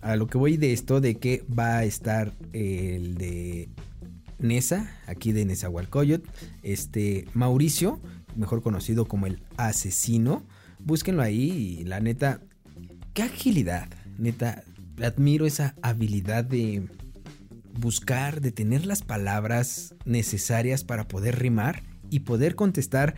A 0.00 0.16
lo 0.16 0.26
que 0.26 0.38
voy 0.38 0.56
de 0.56 0.72
esto, 0.72 1.00
de 1.00 1.16
que 1.16 1.44
va 1.46 1.78
a 1.78 1.84
estar 1.84 2.34
el 2.52 3.16
de 3.16 3.68
Nesa, 4.40 4.98
aquí 5.06 5.32
de 5.32 5.44
Nezahualcóyotl, 5.44 6.28
este 6.62 7.26
Mauricio, 7.34 8.00
mejor 8.40 8.62
conocido 8.62 9.06
como 9.06 9.26
el 9.26 9.42
asesino. 9.56 10.44
Búsquenlo 10.78 11.22
ahí 11.22 11.78
y 11.80 11.84
la 11.84 12.00
neta, 12.00 12.40
qué 13.14 13.22
agilidad, 13.22 13.88
neta, 14.18 14.64
admiro 15.02 15.46
esa 15.46 15.74
habilidad 15.82 16.44
de 16.44 16.88
buscar, 17.78 18.40
de 18.40 18.52
tener 18.52 18.86
las 18.86 19.02
palabras 19.02 19.94
necesarias 20.04 20.84
para 20.84 21.06
poder 21.06 21.38
rimar 21.38 21.82
y 22.10 22.20
poder 22.20 22.54
contestar, 22.54 23.14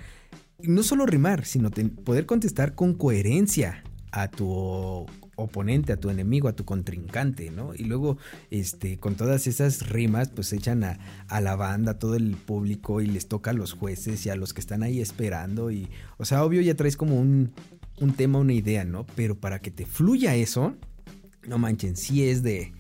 no 0.59 0.83
solo 0.83 1.07
rimar, 1.07 1.45
sino 1.45 1.71
poder 1.71 2.27
contestar 2.27 2.75
con 2.75 2.95
coherencia 2.95 3.83
a 4.11 4.29
tu 4.29 5.07
oponente, 5.37 5.93
a 5.93 5.97
tu 5.97 6.11
enemigo, 6.11 6.49
a 6.49 6.57
tu 6.57 6.65
contrincante, 6.65 7.51
¿no? 7.51 7.75
Y 7.75 7.85
luego, 7.85 8.19
este, 8.51 8.99
con 8.99 9.15
todas 9.15 9.47
esas 9.47 9.89
rimas, 9.89 10.29
pues 10.29 10.53
echan 10.53 10.85
a, 10.85 10.99
a, 11.29 11.41
la 11.41 11.57
banda, 11.57 11.93
a 11.93 11.99
todo 11.99 12.17
el 12.17 12.37
público 12.37 13.01
y 13.01 13.07
les 13.07 13.29
toca 13.29 13.51
a 13.51 13.55
los 13.55 13.73
jueces 13.73 14.25
y 14.27 14.31
a 14.31 14.37
los 14.37 14.53
que 14.53 14.61
están 14.61 14.83
ahí 14.83 15.01
esperando. 15.01 15.71
Y, 15.71 15.89
o 16.19 16.25
sea, 16.25 16.45
obvio 16.45 16.61
ya 16.61 16.75
traes 16.75 16.97
como 16.97 17.19
un, 17.19 17.53
un 18.01 18.13
tema, 18.15 18.39
una 18.39 18.53
idea, 18.53 18.85
¿no? 18.85 19.07
Pero 19.15 19.39
para 19.39 19.61
que 19.61 19.71
te 19.71 19.87
fluya 19.87 20.35
eso, 20.35 20.77
no 21.47 21.59
manchen, 21.59 21.97
sí 21.97 22.29
es 22.29 22.43
de, 22.43 22.73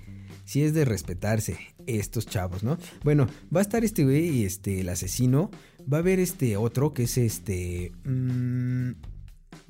sí 0.44 0.62
es 0.62 0.74
de 0.74 0.84
respetarse 0.84 1.58
estos 1.86 2.26
chavos, 2.26 2.62
¿no? 2.62 2.78
Bueno, 3.02 3.26
va 3.54 3.60
a 3.60 3.62
estar 3.62 3.84
este 3.84 4.04
güey, 4.04 4.44
este, 4.44 4.80
el 4.80 4.88
asesino. 4.88 5.50
Va 5.92 5.96
a 5.96 6.00
haber 6.00 6.20
este 6.20 6.56
otro 6.56 6.94
que 6.94 7.04
es 7.04 7.18
este... 7.18 7.92
Mmm, 8.04 8.92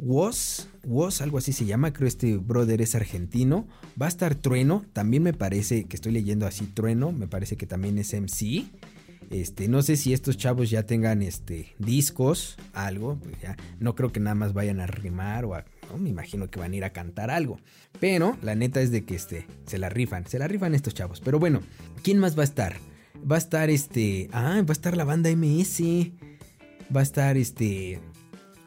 Was, 0.05 0.69
Was, 0.83 1.21
algo 1.21 1.39
así 1.39 1.53
se 1.53 1.65
llama, 1.65 1.93
creo 1.93 2.09
este 2.09 2.37
brother 2.37 2.83
es 2.83 2.97
argentino. 2.97 3.69
Va 4.01 4.07
a 4.07 4.09
estar 4.09 4.35
Trueno, 4.35 4.85
también 4.93 5.23
me 5.23 5.33
parece 5.33 5.85
que 5.85 5.95
estoy 5.95 6.11
leyendo 6.11 6.45
así 6.45 6.67
Trueno, 6.67 7.13
me 7.13 7.29
parece 7.29 7.57
que 7.57 7.67
también 7.67 7.99
es 7.99 8.13
MC. 8.13 8.65
Este, 9.31 9.69
no 9.69 9.81
sé 9.81 9.97
si 9.97 10.13
estos 10.13 10.37
chavos 10.37 10.71
ya 10.71 10.83
tengan 10.83 11.23
este 11.23 11.77
discos, 11.79 12.57
algo, 12.73 13.17
pues 13.23 13.37
no 13.79 13.95
creo 13.95 14.11
que 14.11 14.19
nada 14.19 14.35
más 14.35 14.55
vayan 14.55 14.81
a 14.81 14.89
rimar 14.89 15.45
o 15.45 15.55
a, 15.55 15.65
me 15.97 16.11
imagino 16.11 16.51
que 16.51 16.59
van 16.59 16.73
a 16.73 16.77
ir 16.77 16.85
a 16.85 16.91
cantar 16.91 17.31
algo. 17.31 17.61
Pero 18.01 18.37
la 18.43 18.57
neta 18.57 18.81
es 18.81 18.91
de 18.91 19.05
que 19.05 19.15
este 19.15 19.47
se 19.67 19.79
la 19.79 19.89
rifan, 19.89 20.27
se 20.27 20.41
la 20.41 20.49
rifan 20.49 20.75
estos 20.75 20.95
chavos. 20.95 21.21
Pero 21.21 21.39
bueno, 21.39 21.61
¿quién 22.03 22.19
más 22.19 22.37
va 22.37 22.43
a 22.43 22.45
estar? 22.45 22.75
Va 23.31 23.37
a 23.37 23.39
estar 23.39 23.71
este, 23.71 24.29
ah, 24.33 24.61
va 24.63 24.71
a 24.71 24.73
estar 24.73 24.97
la 24.97 25.05
banda 25.05 25.31
MS. 25.31 25.81
Va 26.95 27.01
a 27.01 27.05
estar 27.05 27.37
este 27.37 28.01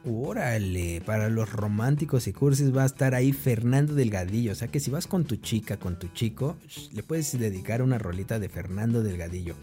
Órale, 0.08 1.02
para 1.04 1.30
los 1.30 1.52
románticos 1.52 2.28
y 2.28 2.34
cursis 2.34 2.76
va 2.76 2.84
a 2.84 2.86
estar 2.86 3.16
ahí 3.16 3.34
Fernando 3.34 3.96
Delgadillo. 3.96 4.52
O 4.52 4.56
sea 4.56 4.68
que 4.68 4.80
si 4.80 4.92
vas 4.92 5.08
con 5.08 5.26
tu 5.26 5.38
chica, 5.38 5.78
con 5.78 5.98
tu 5.98 6.10
chico, 6.10 6.58
le 6.94 7.02
puedes 7.02 7.38
dedicar 7.40 7.82
una 7.82 7.98
rolita 7.98 8.38
de 8.38 8.48
Fernando 8.48 9.02
Delgadillo. 9.02 9.56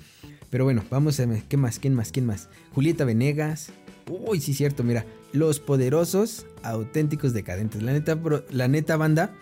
Pero 0.50 0.64
bueno, 0.64 0.84
vamos 0.90 1.20
a 1.20 1.26
ver, 1.26 1.44
¿qué 1.44 1.56
más? 1.56 1.78
¿Quién 1.78 1.94
más? 1.94 2.10
¿Quién 2.10 2.26
más? 2.26 2.48
Julieta 2.74 3.04
Venegas. 3.04 3.70
Uy, 4.08 4.40
sí, 4.40 4.52
cierto, 4.52 4.82
mira. 4.82 5.06
Los 5.32 5.60
poderosos, 5.60 6.46
auténticos 6.64 7.32
decadentes. 7.32 7.80
La 7.82 7.92
neta, 7.92 8.18
la 8.50 8.66
neta 8.66 8.96
banda, 8.96 9.32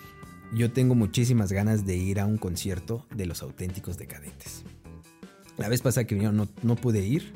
yo 0.53 0.71
tengo 0.71 0.95
muchísimas 0.95 1.51
ganas 1.51 1.87
de 1.87 1.97
ir 1.97 2.21
a 2.21 2.27
un 2.27 2.37
concierto 2.37 3.07
de 3.15 3.25
los 3.25 3.43
auténticos 3.43 3.97
decadentes. 3.97 4.65
La 5.57 5.69
vez 5.69 5.83
pasada 5.83 6.07
que 6.07 6.15
vinieron 6.15 6.49
no, 6.63 6.77
pude 6.77 7.07
ir 7.07 7.33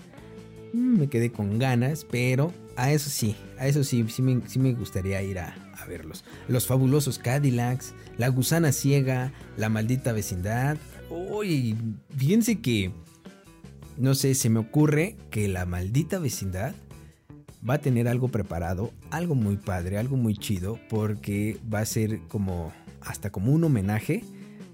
me 0.74 1.08
quedé 1.08 1.30
con 1.30 1.58
ganas, 1.58 2.06
pero 2.10 2.52
a 2.76 2.92
eso 2.92 3.10
sí, 3.10 3.36
a 3.58 3.66
eso 3.66 3.84
sí, 3.84 4.04
sí 4.08 4.22
me, 4.22 4.40
sí 4.46 4.58
me 4.58 4.72
gustaría 4.74 5.22
ir 5.22 5.38
a, 5.38 5.54
a 5.78 5.86
verlos. 5.86 6.24
Los 6.48 6.66
fabulosos 6.66 7.18
Cadillacs, 7.18 7.94
La 8.18 8.28
Gusana 8.28 8.72
Ciega, 8.72 9.32
La 9.56 9.68
Maldita 9.68 10.12
Vecindad. 10.12 10.76
Uy, 11.10 11.76
fíjense 12.16 12.60
que, 12.60 12.92
no 13.96 14.14
sé, 14.14 14.34
se 14.34 14.50
me 14.50 14.58
ocurre 14.58 15.16
que 15.30 15.48
La 15.48 15.66
Maldita 15.66 16.18
Vecindad 16.18 16.74
va 17.68 17.74
a 17.74 17.78
tener 17.78 18.08
algo 18.08 18.28
preparado, 18.28 18.92
algo 19.10 19.34
muy 19.34 19.56
padre, 19.56 19.98
algo 19.98 20.16
muy 20.16 20.36
chido, 20.36 20.78
porque 20.88 21.58
va 21.72 21.80
a 21.80 21.86
ser 21.86 22.20
como, 22.28 22.72
hasta 23.00 23.30
como 23.30 23.52
un 23.52 23.64
homenaje 23.64 24.24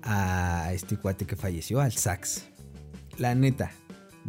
a 0.03 0.73
este 0.73 0.97
cuate 0.97 1.27
que 1.27 1.37
falleció, 1.37 1.81
al 1.81 1.93
sax. 1.93 2.47
La 3.19 3.35
neta 3.35 3.71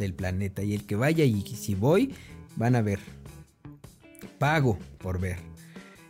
del 0.01 0.13
planeta. 0.13 0.63
Y 0.63 0.73
el 0.73 0.85
que 0.85 0.95
vaya 0.95 1.23
y 1.23 1.41
si 1.43 1.75
voy, 1.75 2.13
van 2.55 2.75
a 2.75 2.81
ver. 2.81 2.99
Pago 4.39 4.77
por 4.97 5.19
ver. 5.19 5.37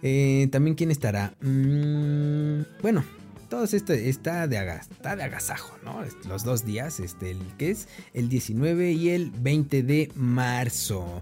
Eh, 0.01 0.47
También 0.51 0.75
quién 0.75 0.89
estará. 0.91 1.33
Mm, 1.41 2.61
bueno, 2.81 3.03
todo 3.49 3.63
esto 3.65 3.93
está 3.93 4.47
de, 4.47 4.57
aga- 4.57 4.81
está 4.81 5.15
de 5.15 5.23
agasajo, 5.23 5.75
¿no? 5.83 6.01
Los 6.27 6.43
dos 6.43 6.65
días, 6.65 6.99
este, 6.99 7.31
el 7.31 7.39
que 7.57 7.71
es 7.71 7.87
el 8.13 8.29
19 8.29 8.93
y 8.93 9.09
el 9.09 9.31
20 9.31 9.83
de 9.83 10.11
marzo. 10.15 11.21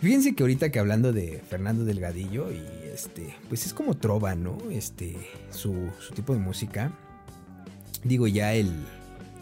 Fíjense 0.00 0.34
que 0.34 0.42
ahorita 0.42 0.70
que 0.70 0.78
hablando 0.78 1.12
de 1.12 1.40
Fernando 1.48 1.84
Delgadillo 1.84 2.52
y 2.52 2.60
este, 2.92 3.34
pues 3.48 3.64
es 3.64 3.72
como 3.72 3.94
trova, 3.96 4.34
¿no? 4.34 4.58
Este, 4.70 5.16
su, 5.50 5.88
su 6.00 6.12
tipo 6.12 6.34
de 6.34 6.40
música. 6.40 6.92
Digo, 8.04 8.26
ya 8.26 8.52
el, 8.52 8.72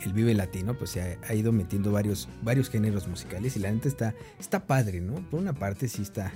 el 0.05 0.13
Vive 0.13 0.35
Latino, 0.35 0.77
pues 0.77 0.91
se 0.91 1.19
ha, 1.27 1.35
ido 1.35 1.53
metiendo 1.53 1.93
varios, 1.93 2.29
varios 2.43 2.71
géneros 2.71 3.09
musicales 3.09 3.57
y 3.57 3.61
la 3.61 3.71
neta 3.71 3.89
está, 3.89 4.15
está 4.39 4.67
padre, 4.67 5.01
¿no? 5.01 5.15
Por 5.31 5.41
una 5.41 5.53
parte 5.53 5.89
sí 5.89 6.03
está, 6.03 6.33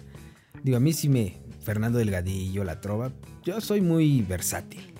digo, 0.62 0.76
a 0.76 0.80
mí 0.80 0.92
sí 0.92 1.08
me, 1.08 1.36
Fernando 1.62 1.98
Delgadillo, 1.98 2.64
la 2.64 2.80
trova, 2.80 3.12
yo 3.44 3.60
soy 3.60 3.80
muy 3.80 4.22
versátil, 4.22 4.94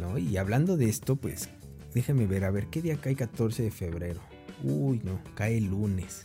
¿no? 0.00 0.18
Y 0.18 0.36
hablando 0.36 0.76
de 0.76 0.88
esto, 0.88 1.16
pues 1.16 1.48
déjame 1.94 2.26
ver, 2.26 2.44
a 2.44 2.50
ver, 2.50 2.66
¿qué 2.68 2.82
día 2.82 2.96
cae 2.96 3.16
14 3.16 3.62
de 3.62 3.70
febrero? 3.70 4.20
Uy, 4.62 5.00
no, 5.04 5.20
cae 5.34 5.58
el 5.58 5.66
lunes. 5.66 6.22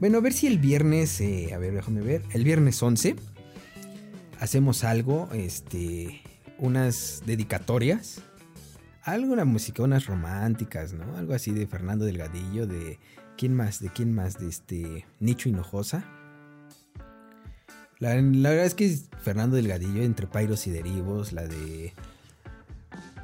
Bueno, 0.00 0.18
a 0.18 0.20
ver 0.20 0.32
si 0.32 0.46
el 0.46 0.58
viernes, 0.58 1.20
eh, 1.20 1.54
a 1.54 1.58
ver, 1.58 1.74
déjame 1.74 2.00
ver, 2.00 2.22
el 2.32 2.44
viernes 2.44 2.82
11 2.82 3.16
hacemos 4.40 4.84
algo, 4.84 5.28
este, 5.32 6.20
unas 6.58 7.22
dedicatorias, 7.24 8.20
alguna 9.04 9.44
música, 9.44 9.82
unas 9.82 10.06
románticas, 10.06 10.92
¿no? 10.92 11.16
Algo 11.16 11.34
así 11.34 11.52
de 11.52 11.66
Fernando 11.66 12.04
Delgadillo, 12.04 12.66
de 12.66 12.98
quién 13.36 13.54
más, 13.54 13.80
de 13.80 13.90
quién 13.90 14.14
más, 14.14 14.38
de 14.38 14.48
este 14.48 15.06
Nicho 15.20 15.48
Hinojosa. 15.48 16.04
La, 18.00 18.14
verdad 18.14 18.64
es 18.64 18.74
que 18.74 18.98
Fernando 19.22 19.56
Delgadillo 19.56 20.02
entre 20.02 20.26
Pairos 20.26 20.66
y 20.66 20.70
Derivos, 20.70 21.32
la 21.32 21.46
de 21.46 21.92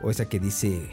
o 0.02 0.10
esa 0.10 0.28
que 0.28 0.40
dice 0.40 0.88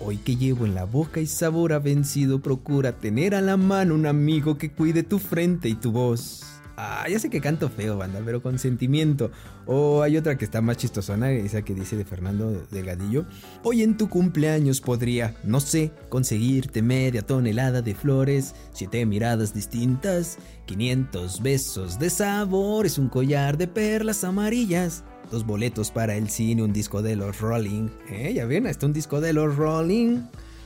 Hoy 0.00 0.16
que 0.16 0.36
llevo 0.36 0.66
en 0.66 0.74
la 0.74 0.84
boca 0.84 1.20
y 1.20 1.26
sabor 1.26 1.72
ha 1.72 1.78
vencido, 1.78 2.40
procura 2.40 2.92
tener 2.92 3.36
a 3.36 3.40
la 3.40 3.56
mano 3.56 3.94
un 3.94 4.06
amigo 4.06 4.58
que 4.58 4.72
cuide 4.72 5.04
tu 5.04 5.20
frente 5.20 5.68
y 5.68 5.74
tu 5.74 5.92
voz. 5.92 6.42
Ah, 6.76 7.06
ya 7.08 7.18
sé 7.18 7.28
que 7.28 7.40
canto 7.40 7.68
feo, 7.68 7.98
banda, 7.98 8.20
pero 8.24 8.42
con 8.42 8.58
sentimiento. 8.58 9.30
O 9.66 10.02
hay 10.02 10.16
otra 10.16 10.38
que 10.38 10.44
está 10.44 10.60
más 10.62 10.78
chistosona, 10.78 11.30
esa 11.30 11.62
que 11.62 11.74
dice 11.74 11.96
de 11.96 12.04
Fernando 12.04 12.50
Delgadillo. 12.70 13.26
Hoy 13.62 13.82
en 13.82 13.96
tu 13.96 14.08
cumpleaños 14.08 14.80
podría, 14.80 15.34
no 15.44 15.60
sé, 15.60 15.92
conseguirte 16.08 16.80
media 16.82 17.22
tonelada 17.22 17.82
de 17.82 17.94
flores, 17.94 18.54
siete 18.72 19.04
miradas 19.04 19.52
distintas, 19.52 20.38
500 20.66 21.42
besos 21.42 21.98
de 21.98 22.08
sabores, 22.08 22.98
un 22.98 23.08
collar 23.08 23.58
de 23.58 23.68
perlas 23.68 24.24
amarillas. 24.24 25.04
Dos 25.30 25.46
boletos 25.46 25.90
para 25.90 26.16
el 26.16 26.28
cine, 26.28 26.62
un 26.62 26.72
disco 26.72 27.02
de 27.02 27.16
los 27.16 27.40
Rolling. 27.40 27.88
¿Eh? 28.10 28.32
Ya 28.34 28.46
ven, 28.46 28.66
hasta 28.66 28.86
un 28.86 28.92
disco 28.92 29.20
de 29.20 29.32
los 29.32 29.56
Rolling. 29.56 30.22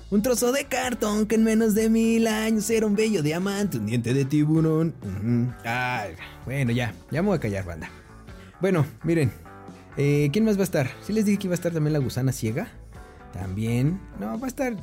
Un 0.08 0.22
trozo 0.22 0.52
de 0.52 0.66
cartón 0.66 1.26
que 1.26 1.34
en 1.34 1.42
menos 1.42 1.74
de 1.74 1.90
mil 1.90 2.28
años 2.28 2.70
era 2.70 2.86
un 2.86 2.94
bello 2.94 3.22
diamante, 3.22 3.78
un 3.78 3.86
diente 3.86 4.14
de 4.14 4.24
tiburón. 4.24 4.94
Ay, 5.64 6.12
bueno, 6.44 6.70
ya, 6.70 6.94
ya 7.10 7.22
me 7.22 7.28
voy 7.28 7.36
a 7.38 7.40
callar, 7.40 7.64
banda. 7.64 7.90
Bueno, 8.60 8.86
miren, 9.02 9.32
eh, 9.96 10.28
¿quién 10.32 10.44
más 10.44 10.56
va 10.56 10.60
a 10.60 10.64
estar? 10.64 10.90
Si 11.02 11.12
les 11.12 11.24
dije 11.24 11.38
que 11.38 11.46
iba 11.48 11.54
a 11.54 11.56
estar 11.56 11.72
también 11.72 11.92
la 11.92 11.98
gusana 11.98 12.30
ciega. 12.30 12.68
También, 13.32 14.00
no, 14.20 14.38
va 14.38 14.46
a 14.46 14.48
estar. 14.48 14.76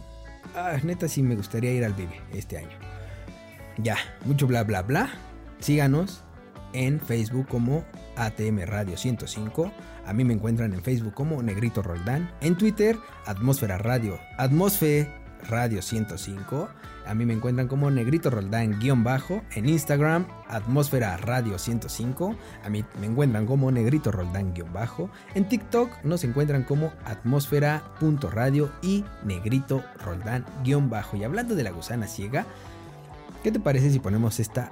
Ah, 0.55 0.77
neta, 0.83 1.07
sí 1.07 1.23
me 1.23 1.37
gustaría 1.37 1.71
ir 1.71 1.85
al 1.85 1.93
Vive 1.93 2.21
este 2.33 2.57
año. 2.57 2.77
Ya, 3.77 3.95
mucho 4.25 4.45
bla 4.45 4.63
bla 4.63 4.81
bla. 4.81 5.09
Síganos 5.59 6.21
en 6.73 6.99
Facebook 6.99 7.47
como 7.47 7.85
ATM 8.15 8.65
Radio 8.65 8.97
105. 8.97 9.71
A 10.05 10.13
mí 10.13 10.23
me 10.23 10.33
encuentran 10.33 10.73
en 10.73 10.81
Facebook 10.81 11.13
como 11.13 11.41
Negrito 11.41 11.81
Roldán. 11.81 12.29
En 12.41 12.57
Twitter, 12.57 12.97
Atmósfera 13.25 13.77
Radio. 13.77 14.19
Atmósfera 14.37 15.07
Radio 15.49 15.81
105. 15.81 16.69
A 17.05 17.13
mí 17.13 17.25
me 17.25 17.33
encuentran 17.33 17.67
como 17.67 17.91
Negrito 17.91 18.29
Roldán 18.29 18.79
guion 18.79 19.03
bajo. 19.03 19.41
En 19.55 19.67
Instagram, 19.67 20.25
Atmósfera 20.47 21.17
Radio 21.17 21.59
105. 21.59 22.35
A 22.63 22.69
mí 22.69 22.85
me 22.99 23.07
encuentran 23.07 23.45
como 23.45 23.71
Negrito 23.71 24.11
Roldán 24.11 24.53
guion 24.53 24.71
bajo. 24.71 25.09
En 25.35 25.47
TikTok 25.47 26.03
nos 26.03 26.23
encuentran 26.23 26.63
como 26.63 26.93
Atmósfera.radio 27.05 28.71
y 28.81 29.03
Negrito 29.23 29.83
Roldán 30.03 30.45
guion 30.63 30.89
bajo. 30.89 31.17
Y 31.17 31.23
hablando 31.23 31.55
de 31.55 31.63
la 31.63 31.71
gusana 31.71 32.07
ciega, 32.07 32.45
¿qué 33.43 33.51
te 33.51 33.59
parece 33.59 33.91
si 33.91 33.99
ponemos 33.99 34.39
esta 34.39 34.69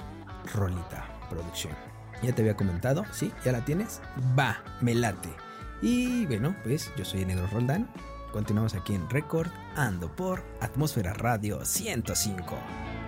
rolita, 0.53 1.05
producción? 1.29 1.90
Ya 2.21 2.33
te 2.33 2.41
había 2.41 2.55
comentado, 2.55 3.05
¿sí? 3.11 3.31
¿Ya 3.43 3.51
la 3.51 3.65
tienes? 3.65 4.01
Va, 4.37 4.61
me 4.81 4.93
late. 4.93 5.29
Y 5.81 6.25
bueno, 6.27 6.55
pues 6.63 6.91
yo 6.95 7.05
soy 7.05 7.25
Negro 7.25 7.47
Roldán. 7.47 7.89
Continuamos 8.31 8.75
aquí 8.75 8.93
en 8.95 9.09
Record 9.09 9.49
Ando 9.75 10.15
por 10.15 10.43
Atmósfera 10.61 11.13
Radio 11.13 11.65
105. 11.65 13.00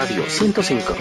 Radio 0.00 0.24
105. 0.26 0.96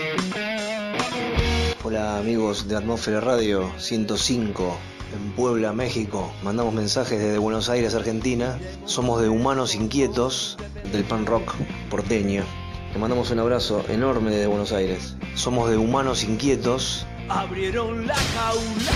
Hola 1.85 2.17
amigos 2.17 2.67
de 2.67 2.75
Atmósfera 2.75 3.21
Radio 3.21 3.71
105 3.77 4.77
en 5.15 5.31
Puebla, 5.37 5.71
México. 5.71 6.33
Mandamos 6.43 6.73
mensajes 6.73 7.17
desde 7.17 7.37
Buenos 7.37 7.69
Aires, 7.69 7.95
Argentina. 7.95 8.59
Somos 8.83 9.21
de 9.21 9.29
Humanos 9.29 9.73
Inquietos 9.73 10.57
del 10.91 11.05
pan 11.05 11.25
rock 11.25 11.53
porteño. 11.89 12.43
Le 12.91 12.99
mandamos 12.99 13.31
un 13.31 13.39
abrazo 13.39 13.85
enorme 13.87 14.31
desde 14.31 14.47
Buenos 14.47 14.73
Aires. 14.73 15.15
Somos 15.33 15.69
de 15.69 15.77
Humanos 15.77 16.25
Inquietos. 16.25 17.07
Abrieron 17.29 18.05
la 18.05 18.15
jaula 18.15 18.91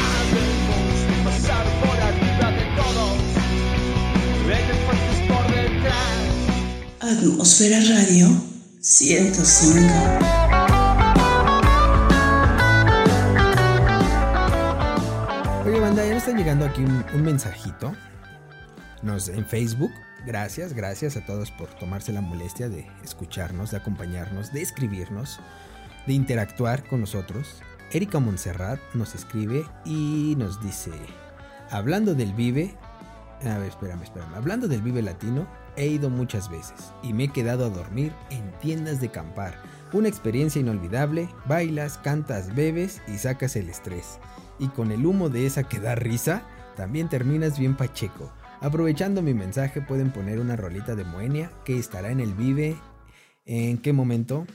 pasar 1.23 1.65
por 1.79 1.97
arriba 1.97 2.51
de 2.51 2.65
todos. 2.75 3.13
Elefantes 4.47 5.19
por 5.29 5.45
detrás. 5.55 7.19
Atmósfera 7.19 7.79
Radio 7.87 8.52
105. 8.83 9.79
Oye, 15.65 15.79
banda, 15.79 16.03
ya 16.03 16.11
me 16.11 16.17
están 16.17 16.35
llegando 16.35 16.65
aquí 16.65 16.83
un, 16.83 17.05
un 17.13 17.23
mensajito. 17.23 17.95
Nos, 19.01 19.29
en 19.29 19.45
Facebook. 19.45 19.91
Gracias, 20.25 20.73
gracias 20.73 21.15
a 21.15 21.25
todos 21.25 21.49
por 21.51 21.69
tomarse 21.75 22.11
la 22.11 22.19
molestia 22.19 22.67
de 22.67 22.85
escucharnos, 23.05 23.71
de 23.71 23.77
acompañarnos, 23.77 24.51
de 24.51 24.61
escribirnos, 24.61 25.39
de 26.05 26.13
interactuar 26.13 26.83
con 26.83 26.99
nosotros. 26.99 27.61
Erika 27.93 28.19
Montserrat 28.19 28.81
nos 28.95 29.15
escribe 29.15 29.65
y 29.85 30.35
nos 30.37 30.61
dice, 30.61 30.91
hablando 31.69 32.15
del 32.15 32.33
Vive, 32.33 32.75
a 33.45 33.59
ver, 33.59 33.69
espérame, 33.69 34.03
espérame, 34.03 34.35
hablando 34.35 34.67
del 34.67 34.81
Vive 34.81 35.01
Latino, 35.01 35.47
he 35.75 35.87
ido 35.87 36.09
muchas 36.09 36.49
veces 36.49 36.93
y 37.01 37.13
me 37.13 37.25
he 37.25 37.27
quedado 37.29 37.65
a 37.65 37.69
dormir 37.69 38.11
en 38.29 38.51
tiendas 38.59 39.01
de 39.01 39.09
campar. 39.09 39.55
Una 39.93 40.07
experiencia 40.07 40.59
inolvidable, 40.59 41.29
bailas, 41.45 41.97
cantas, 41.97 42.55
bebes 42.55 43.01
y 43.07 43.17
sacas 43.17 43.55
el 43.55 43.69
estrés. 43.69 44.19
Y 44.59 44.67
con 44.69 44.91
el 44.91 45.05
humo 45.05 45.29
de 45.29 45.45
esa 45.45 45.63
que 45.63 45.79
da 45.79 45.95
risa, 45.95 46.43
también 46.75 47.09
terminas 47.09 47.59
bien 47.59 47.75
pacheco. 47.75 48.31
Aprovechando 48.61 49.21
mi 49.21 49.33
mensaje 49.33 49.81
pueden 49.81 50.11
poner 50.11 50.39
una 50.39 50.55
rolita 50.55 50.95
de 50.95 51.03
Moenia 51.03 51.51
que 51.65 51.77
estará 51.77 52.11
en 52.11 52.19
el 52.19 52.33
Vive. 52.33 52.75
¿En 53.45 53.77
qué 53.77 53.93
momento? 53.93 54.47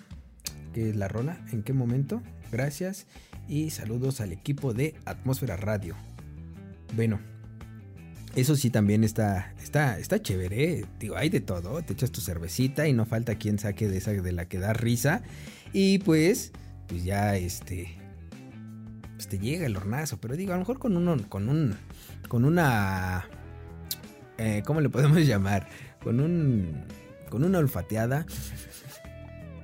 ¿Qué 0.72 0.90
es 0.90 0.96
la 0.96 1.08
rola? 1.08 1.44
¿En 1.52 1.62
qué 1.62 1.72
momento? 1.72 2.22
Gracias 2.50 3.06
y 3.46 3.70
saludos 3.70 4.20
al 4.20 4.32
equipo 4.32 4.72
de 4.72 4.94
Atmósfera 5.04 5.56
Radio. 5.56 5.94
Bueno, 6.94 7.20
eso 8.34 8.56
sí 8.56 8.70
también 8.70 9.04
está, 9.04 9.52
está, 9.62 9.98
está 9.98 10.20
chévere. 10.20 10.64
¿eh? 10.64 10.84
Digo, 11.00 11.16
hay 11.16 11.28
de 11.28 11.40
todo. 11.40 11.82
Te 11.82 11.92
echas 11.92 12.10
tu 12.10 12.20
cervecita 12.20 12.86
y 12.86 12.92
no 12.92 13.06
falta 13.06 13.36
quien 13.36 13.58
saque 13.58 13.88
de 13.88 13.98
esa 13.98 14.12
de 14.12 14.32
la 14.32 14.46
que 14.46 14.58
da 14.58 14.72
risa. 14.72 15.22
Y 15.72 15.98
pues, 15.98 16.52
pues 16.86 17.04
ya 17.04 17.36
este, 17.36 17.96
pues 19.14 19.28
te 19.28 19.38
llega 19.38 19.66
el 19.66 19.76
hornazo. 19.76 20.18
Pero 20.20 20.36
digo, 20.36 20.52
a 20.52 20.56
lo 20.56 20.60
mejor 20.60 20.78
con 20.78 20.96
uno, 20.96 21.16
con 21.28 21.48
un, 21.48 21.76
con 22.28 22.44
una, 22.44 23.28
eh, 24.36 24.62
¿cómo 24.64 24.80
le 24.80 24.88
podemos 24.88 25.18
llamar? 25.26 25.68
Con 26.02 26.20
un, 26.20 26.84
con 27.30 27.44
una 27.44 27.58
olfateada. 27.58 28.26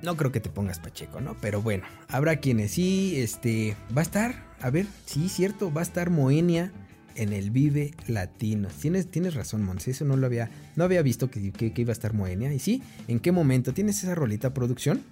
No 0.01 0.17
creo 0.17 0.31
que 0.31 0.39
te 0.39 0.49
pongas 0.49 0.79
pacheco, 0.79 1.19
¿no? 1.21 1.35
Pero 1.41 1.61
bueno, 1.61 1.85
habrá 2.09 2.35
quienes 2.35 2.71
sí, 2.71 3.15
este, 3.17 3.75
va 3.95 4.01
a 4.01 4.03
estar, 4.03 4.35
a 4.61 4.69
ver, 4.69 4.85
sí, 5.05 5.29
cierto, 5.29 5.73
va 5.73 5.81
a 5.81 5.83
estar 5.83 6.11
Moenia 6.11 6.71
en 7.15 7.33
el 7.33 7.51
Vive 7.51 7.93
Latino. 8.07 8.69
Tienes, 8.79 9.09
tienes 9.09 9.33
razón, 9.33 9.63
Monse, 9.63 9.91
eso 9.91 10.05
no 10.05 10.17
lo 10.17 10.25
había, 10.25 10.49
no 10.75 10.83
había 10.83 11.01
visto 11.01 11.29
que, 11.29 11.51
que, 11.51 11.73
que 11.73 11.81
iba 11.81 11.91
a 11.91 11.93
estar 11.93 12.13
Moenia. 12.13 12.53
Y 12.53 12.59
sí, 12.59 12.83
¿en 13.07 13.19
qué 13.19 13.31
momento 13.31 13.73
tienes 13.73 14.03
esa 14.03 14.15
rolita 14.15 14.53
producción? 14.53 15.03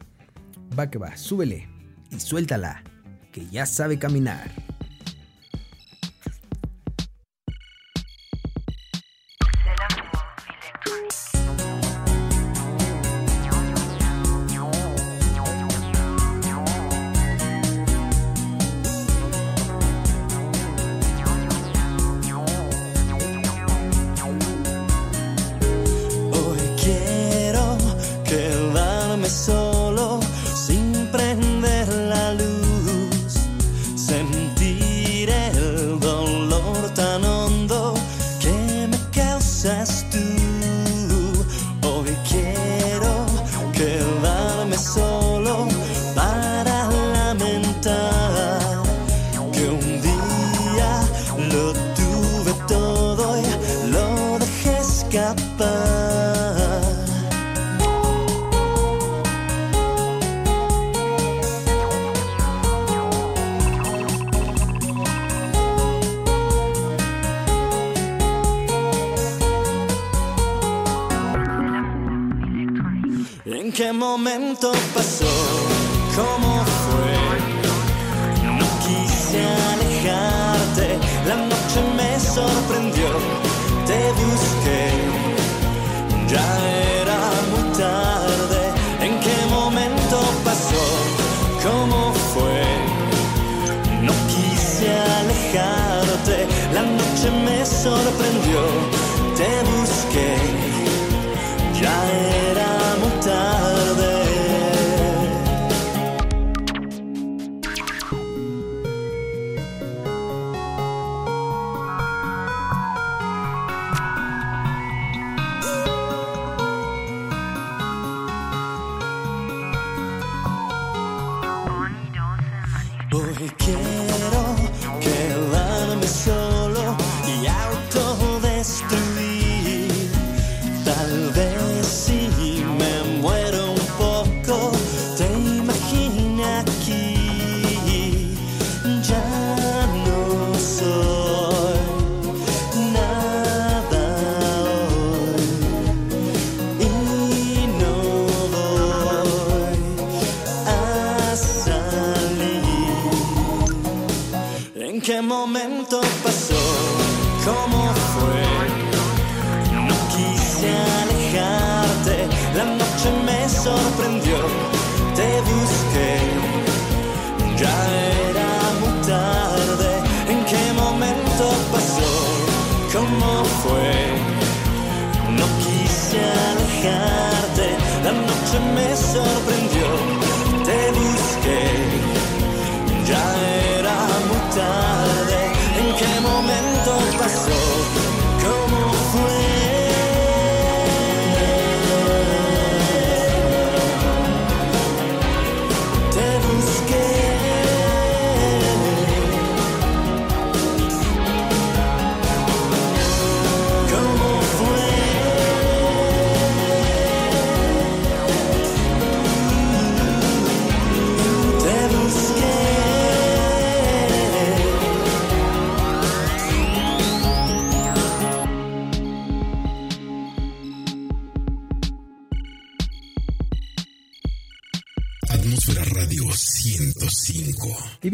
Va 0.78 0.90
que 0.90 0.98
va, 0.98 1.18
súbele 1.18 1.68
y 2.12 2.20
suéltala, 2.20 2.84
que 3.32 3.46
ya 3.48 3.66
sabe 3.66 4.00
caminar. 4.00 4.52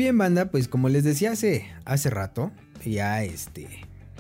Bien, 0.10 0.18
banda, 0.18 0.49
pues 0.49 0.68
como 0.68 0.89
les 0.89 1.03
decía 1.03 1.34
hace, 1.34 1.70
hace 1.86 2.10
rato, 2.10 2.51
ya 2.84 3.24
este, 3.24 3.68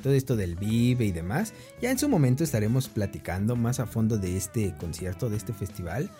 todo 0.03 0.13
esto 0.13 0.35
del 0.35 0.55
Vive 0.55 1.03
y 1.03 1.11
demás, 1.11 1.51
ya 1.81 1.89
en 1.89 1.97
su 1.97 2.07
momento 2.07 2.43
estaremos 2.43 2.87
platicando 2.89 3.55
más 3.55 3.79
a 3.79 3.87
fondo 3.87 4.19
de 4.19 4.37
este 4.37 4.75
concierto, 4.77 5.31
de 5.31 5.37
este 5.37 5.51
festival. 5.51 6.11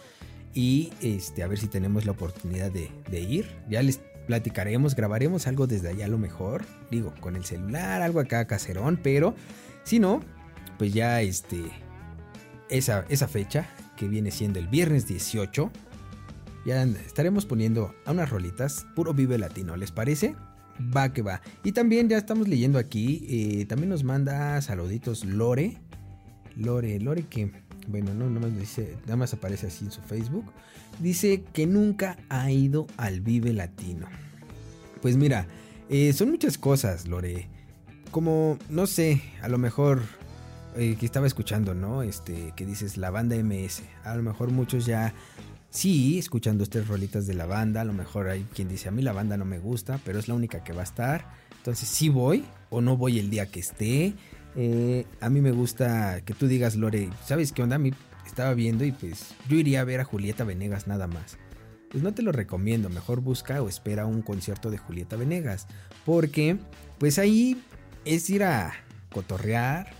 Y 0.56 0.92
este, 1.02 1.44
a 1.44 1.48
ver 1.48 1.60
si 1.60 1.68
tenemos 1.68 2.08
la 2.08 2.14
oportunidad 2.14 2.72
de, 2.72 3.20
ir. 3.20 3.46
Ya 3.70 3.84
les 3.84 4.00
platicaremos, 4.26 4.96
grabaremos 4.96 5.46
algo 5.46 5.68
desde 5.68 5.90
allá 5.90 6.06
a 6.06 6.10
lo 6.10 6.18
mejor. 6.18 6.64
Digo, 6.90 7.14
con 7.20 7.36
el 7.36 7.46
celular, 7.46 8.02
algo 8.02 8.20
acá 8.20 8.48
caserón, 8.48 9.00
pero 9.04 9.36
si 9.84 10.00
no, 10.00 10.22
pues 10.80 10.96
ya 10.96 11.22
este, 11.22 11.62
esa, 12.72 13.06
esa 13.10 13.28
fecha 13.28 13.70
que 13.98 14.08
viene 14.08 14.32
siendo 14.32 14.58
el 14.58 14.68
viernes 14.68 15.06
18, 15.06 15.72
ya 16.70 16.84
estaremos 16.84 17.48
poniendo 17.48 17.96
a 18.06 18.12
unas 18.12 18.30
rolitas, 18.30 18.86
puro 18.96 19.12
vive 19.12 19.40
latino, 19.40 19.76
¿les 19.76 19.92
parece? 19.92 20.36
Va 20.96 21.12
que 21.12 21.24
va. 21.24 21.42
Y 21.64 21.72
también 21.72 22.08
ya 22.10 22.18
estamos 22.18 22.48
leyendo 22.48 22.78
aquí, 22.78 23.26
eh, 23.28 23.66
también 23.66 23.90
nos 23.90 24.04
manda 24.04 24.62
saluditos 24.62 25.26
Lore. 25.26 25.78
Lore, 26.56 27.00
Lore 27.00 27.24
que, 27.24 27.52
bueno, 27.88 28.14
no, 28.14 28.30
nada 28.30 28.48
más 28.48 28.60
dice, 28.60 28.98
nada 29.06 29.16
más 29.16 29.34
aparece 29.34 29.66
así 29.66 29.86
en 29.86 29.92
su 29.92 30.02
Facebook. 30.02 30.46
Dice 31.00 31.44
que 31.54 31.66
nunca 31.66 32.18
ha 32.30 32.52
ido 32.52 32.86
al 32.98 33.22
Vive 33.22 33.52
Latino. 33.52 34.06
Pues 35.02 35.18
mira, 35.18 35.48
eh, 35.90 36.14
son 36.14 36.30
muchas 36.30 36.60
cosas, 36.60 37.08
Lore. 37.08 37.48
Como, 38.12 38.60
no 38.70 38.86
sé, 38.86 39.24
a 39.42 39.50
lo 39.50 39.58
mejor 39.58 40.02
eh, 40.76 40.98
que 41.00 41.06
estaba 41.08 41.26
escuchando, 41.26 41.74
¿no? 41.74 42.04
Este, 42.04 42.54
que 42.56 42.68
dices 42.68 42.96
la 42.98 43.10
banda 43.10 43.36
MS. 43.38 43.82
A 44.04 44.16
lo 44.16 44.22
mejor 44.22 44.52
muchos 44.52 44.86
ya 44.86 45.16
sí, 45.70 46.18
escuchando 46.20 46.64
estas 46.64 46.88
rolitas 46.88 47.28
de 47.28 47.34
la 47.34 47.46
banda. 47.46 47.82
A 47.82 47.86
lo 47.86 47.94
mejor 47.94 48.30
hay 48.30 48.46
quien 48.54 48.68
dice, 48.68 48.90
a 48.90 48.92
mí 48.92 49.02
la 49.02 49.14
banda 49.14 49.38
no 49.38 49.46
me 49.46 49.60
gusta, 49.60 50.00
pero 50.06 50.20
es 50.20 50.28
la 50.28 50.34
única 50.34 50.64
que 50.64 50.74
va 50.74 50.82
a 50.82 50.86
estar. 50.86 51.26
Entonces 51.58 51.90
sí 51.90 52.10
voy 52.10 52.46
o 52.70 52.82
no 52.82 52.98
voy 52.98 53.20
el 53.20 53.30
día 53.30 53.46
que 53.48 53.60
esté. 53.60 54.14
Eh, 54.56 55.06
a 55.22 55.30
mí 55.30 55.42
me 55.42 55.52
gusta 55.52 56.22
que 56.22 56.34
tú 56.34 56.48
digas, 56.48 56.76
Lore, 56.76 57.10
¿sabes 57.26 57.52
qué 57.52 57.64
onda? 57.64 57.76
A 57.76 57.80
mí 57.80 57.92
estaba 58.26 58.54
viendo 58.54 58.86
y 58.86 58.92
pues 58.92 59.36
yo 59.48 59.58
iría 59.58 59.82
a 59.82 59.84
ver 59.86 60.00
a 60.00 60.06
Julieta 60.06 60.44
Venegas 60.44 60.88
nada 60.88 61.08
más. 61.08 61.38
Pues 61.92 62.04
no 62.04 62.14
te 62.14 62.22
lo 62.22 62.32
recomiendo, 62.32 62.90
mejor 62.90 63.22
busca 63.22 63.62
o 63.62 63.68
espera 63.68 64.06
un 64.06 64.22
concierto 64.22 64.70
de 64.70 64.78
Julieta 64.78 65.16
Venegas. 65.16 65.68
Porque 66.06 66.58
pues 67.00 67.20
ahí 67.20 67.62
es 68.06 68.30
ir 68.30 68.44
a 68.44 68.74
cotorrear, 69.12 69.92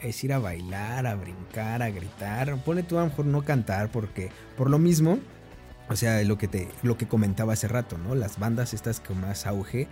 es 0.00 0.22
ir 0.24 0.32
a 0.32 0.38
bailar, 0.38 1.06
a 1.06 1.14
brincar, 1.14 1.82
a 1.82 1.90
gritar. 1.90 2.56
Pone 2.64 2.82
tú 2.82 2.98
a 2.98 3.02
lo 3.02 3.08
mejor 3.08 3.26
no 3.26 3.44
cantar 3.44 3.90
porque 3.90 4.30
por 4.56 4.70
lo 4.70 4.78
mismo, 4.78 5.18
o 5.88 5.96
sea, 5.96 6.22
lo 6.22 6.38
que 6.38 6.48
te 6.48 6.68
lo 6.82 6.96
que 6.96 7.08
comentaba 7.08 7.52
hace 7.52 7.68
rato, 7.68 7.98
¿no? 7.98 8.14
Las 8.14 8.38
bandas 8.38 8.74
estas 8.74 9.00
con 9.00 9.20
más 9.20 9.46
auge 9.46 9.88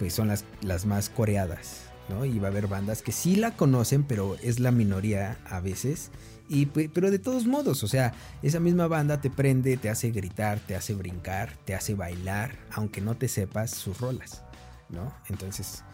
pues 0.00 0.14
son 0.14 0.28
las, 0.28 0.46
las 0.62 0.86
más 0.86 1.10
coreadas, 1.10 1.82
¿no? 2.08 2.24
Y 2.24 2.38
va 2.38 2.48
a 2.48 2.50
haber 2.50 2.68
bandas 2.68 3.02
que 3.02 3.12
sí 3.12 3.36
la 3.36 3.50
conocen, 3.50 4.02
pero 4.02 4.36
es 4.42 4.58
la 4.58 4.70
minoría 4.70 5.36
a 5.44 5.60
veces. 5.60 6.10
Y, 6.48 6.66
pero 6.66 7.10
de 7.10 7.18
todos 7.18 7.46
modos, 7.46 7.84
o 7.84 7.86
sea, 7.86 8.14
esa 8.42 8.60
misma 8.60 8.88
banda 8.88 9.20
te 9.20 9.28
prende, 9.28 9.76
te 9.76 9.90
hace 9.90 10.10
gritar, 10.10 10.58
te 10.58 10.74
hace 10.74 10.94
brincar, 10.94 11.52
te 11.66 11.74
hace 11.74 11.94
bailar, 11.94 12.56
aunque 12.72 13.02
no 13.02 13.14
te 13.14 13.28
sepas 13.28 13.72
sus 13.72 14.00
rolas, 14.00 14.42
¿no? 14.88 15.12
Entonces, 15.28 15.84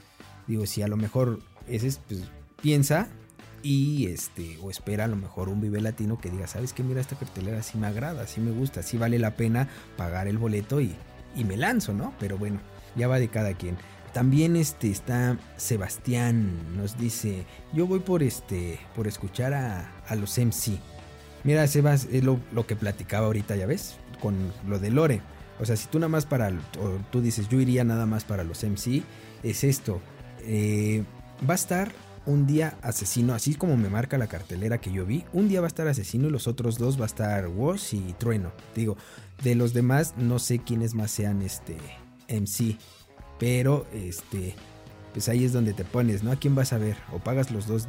digo, 0.47 0.67
si 0.67 0.83
a 0.83 0.89
lo 0.89 0.97
mejor 0.97 1.41
ese 1.67 1.93
pues 2.09 2.23
piensa 2.63 3.09
y 3.67 4.07
este 4.07 4.59
o 4.63 4.71
espera 4.71 5.05
a 5.05 5.09
lo 5.09 5.17
mejor 5.17 5.49
un 5.49 5.61
Vive 5.61 5.81
Latino 5.81 6.19
que 6.19 6.31
diga, 6.31 6.47
"¿Sabes 6.47 6.73
qué? 6.73 6.83
Mira 6.83 7.01
esta 7.01 7.17
cartelera 7.17 7.63
sí 7.63 7.79
me 7.79 7.87
agrada, 7.87 8.27
sí 8.27 8.41
me 8.41 8.53
gusta, 8.53 8.83
sí 8.83 8.97
vale 8.97 9.19
la 9.19 9.37
pena 9.37 9.69
pagar 9.97 10.29
el 10.29 10.39
boleto 10.39 10.81
y 10.81 10.95
y 11.37 11.45
me 11.45 11.57
lanzo, 11.57 11.93
¿no? 11.93 12.15
Pero 12.19 12.39
bueno, 12.39 12.61
ya 12.97 13.07
va 13.07 13.19
de 13.19 13.29
cada 13.29 13.55
quien. 13.55 13.77
También 14.13 14.57
este 14.57 14.91
está 14.91 15.39
Sebastián, 15.59 16.75
nos 16.77 16.99
dice, 16.99 17.45
yo 17.75 17.87
voy 17.87 18.01
por 18.01 18.23
este, 18.23 18.81
por 18.97 19.07
escuchar 19.07 19.53
a, 19.53 19.93
a 20.09 20.15
los 20.17 20.39
MC. 20.39 20.79
Mira, 21.45 21.67
Sebas, 21.67 22.09
es 22.11 22.25
lo, 22.25 22.41
que 22.67 22.75
platicaba 22.75 23.27
ahorita, 23.27 23.55
ya 23.57 23.67
ves, 23.67 23.97
con 24.21 24.35
lo 24.67 24.79
de 24.79 24.91
Lore. 24.91 25.21
O 25.61 25.67
sea, 25.67 25.77
si 25.77 25.87
tú 25.89 25.99
nada 25.99 26.09
más 26.09 26.25
para, 26.25 26.49
o 26.49 26.99
tú 27.13 27.21
dices, 27.21 27.49
yo 27.49 27.61
iría 27.61 27.85
nada 27.85 28.07
más 28.07 28.25
para 28.25 28.43
los 28.43 28.65
MC, 28.65 29.03
es 29.43 29.63
esto. 29.65 30.01
Eh, 30.41 31.05
va 31.49 31.53
a 31.53 31.57
estar 31.57 31.93
un 32.27 32.47
día 32.47 32.77
asesino, 32.83 33.35
así 33.35 33.55
como 33.55 33.77
me 33.77 33.89
marca 33.89 34.19
la 34.19 34.27
cartelera 34.27 34.79
que 34.79 34.93
yo 34.93 35.07
vi. 35.07 35.25
Un 35.33 35.49
día 35.49 35.61
va 35.61 35.67
a 35.67 35.69
estar 35.69 35.89
asesino 35.89 36.29
y 36.29 36.31
los 36.31 36.49
otros 36.49 36.79
dos 36.79 36.99
va 36.99 37.05
a 37.05 37.07
estar 37.07 37.49
Wash 37.49 37.95
y 37.95 38.13
Trueno. 38.15 38.53
Digo, 38.75 38.97
de 39.43 39.55
los 39.55 39.73
demás 39.73 40.15
no 40.17 40.39
sé 40.39 40.59
quiénes 40.59 40.95
más 40.95 41.11
sean 41.11 41.43
este 41.43 41.77
MC. 42.29 42.77
Pero 43.39 43.87
este, 43.93 44.55
pues 45.13 45.29
ahí 45.29 45.45
es 45.45 45.53
donde 45.53 45.73
te 45.73 45.85
pones, 45.85 46.23
¿no? 46.23 46.33
¿A 46.33 46.37
quién 46.37 46.55
vas 46.55 46.73
a 46.73 46.79
ver? 46.79 46.97
O 47.13 47.19
pagas 47.19 47.51
los 47.51 47.67
dos, 47.67 47.87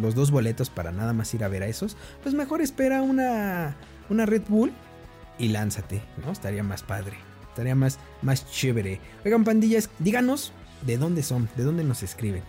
los 0.00 0.14
dos 0.14 0.30
boletos 0.30 0.70
para 0.70 0.92
nada 0.92 1.12
más 1.12 1.34
ir 1.34 1.42
a 1.42 1.48
ver 1.48 1.62
a 1.62 1.66
esos. 1.66 1.96
Pues 2.22 2.34
mejor 2.34 2.60
espera 2.60 3.02
una, 3.02 3.76
una 4.08 4.26
Red 4.26 4.42
Bull 4.48 4.72
y 5.38 5.48
lánzate, 5.48 6.02
¿no? 6.24 6.32
Estaría 6.32 6.62
más 6.62 6.82
padre. 6.82 7.16
Estaría 7.48 7.74
más, 7.74 7.98
más 8.22 8.50
chévere. 8.50 9.00
Oigan, 9.24 9.42
pandillas, 9.42 9.90
díganos 9.98 10.52
de 10.86 10.98
dónde 10.98 11.22
son, 11.22 11.48
de 11.56 11.64
dónde 11.64 11.82
nos 11.82 12.02
escriben. 12.02 12.42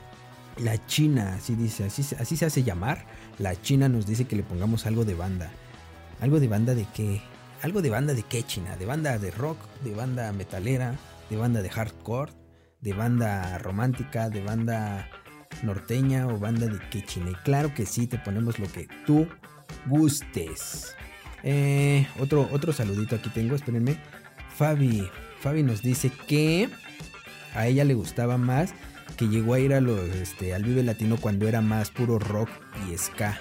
La 0.58 0.86
China, 0.86 1.36
así 1.36 1.56
dice, 1.56 1.86
así, 1.86 2.04
así 2.20 2.38
se 2.38 2.46
hace 2.46 2.64
llamar. 2.64 3.06
La 3.40 3.60
China 3.60 3.90
nos 3.90 4.06
dice 4.06 4.26
que 4.26 4.36
le 4.36 4.44
pongamos 4.44 4.86
algo 4.86 5.06
de 5.06 5.16
banda. 5.16 5.52
¿Algo 6.20 6.40
de 6.40 6.48
banda 6.48 6.76
de 6.76 6.86
qué? 6.94 7.22
¿Algo 7.62 7.82
de 7.82 7.90
banda 7.90 8.14
de 8.14 8.24
qué, 8.24 8.44
China? 8.44 8.76
¿De 8.78 8.86
banda 8.86 9.18
de 9.18 9.32
rock? 9.32 9.58
¿De 9.84 9.94
banda 9.94 10.32
metalera? 10.34 10.96
¿De 11.30 11.38
banda 11.38 11.62
de 11.62 11.70
hardcore? 11.70 12.34
de 12.82 12.94
banda 12.94 13.58
romántica, 13.60 14.30
de 14.30 14.44
banda 14.44 15.08
norteña 15.64 16.28
o 16.28 16.40
banda 16.40 16.68
de 16.68 16.80
quechine. 16.90 17.34
Claro 17.44 17.74
que 17.74 17.86
sí, 17.86 18.08
te 18.08 18.18
ponemos 18.18 18.60
lo 18.60 18.68
que 18.68 18.88
tú 19.06 19.28
gustes. 19.86 20.96
Eh, 21.44 22.08
otro, 22.20 22.50
otro 22.52 22.74
saludito 22.74 23.16
aquí 23.16 23.30
tengo, 23.30 23.56
espérenme. 23.56 23.98
Fabi, 24.56 25.08
Fabi 25.40 25.64
nos 25.64 25.82
dice 25.82 26.12
que 26.28 26.70
a 27.54 27.68
ella 27.68 27.86
le 27.86 27.94
gustaba 27.94 28.38
más 28.38 28.74
que 29.22 29.28
llegó 29.28 29.54
a 29.54 29.60
ir 29.60 29.72
a 29.72 29.78
este, 30.20 30.56
al 30.56 30.64
Vive 30.64 30.82
Latino 30.82 31.16
cuando 31.16 31.48
era 31.48 31.62
más 31.62 31.92
puro 31.92 32.18
rock 32.18 32.50
y 32.90 32.98
ska. 32.98 33.38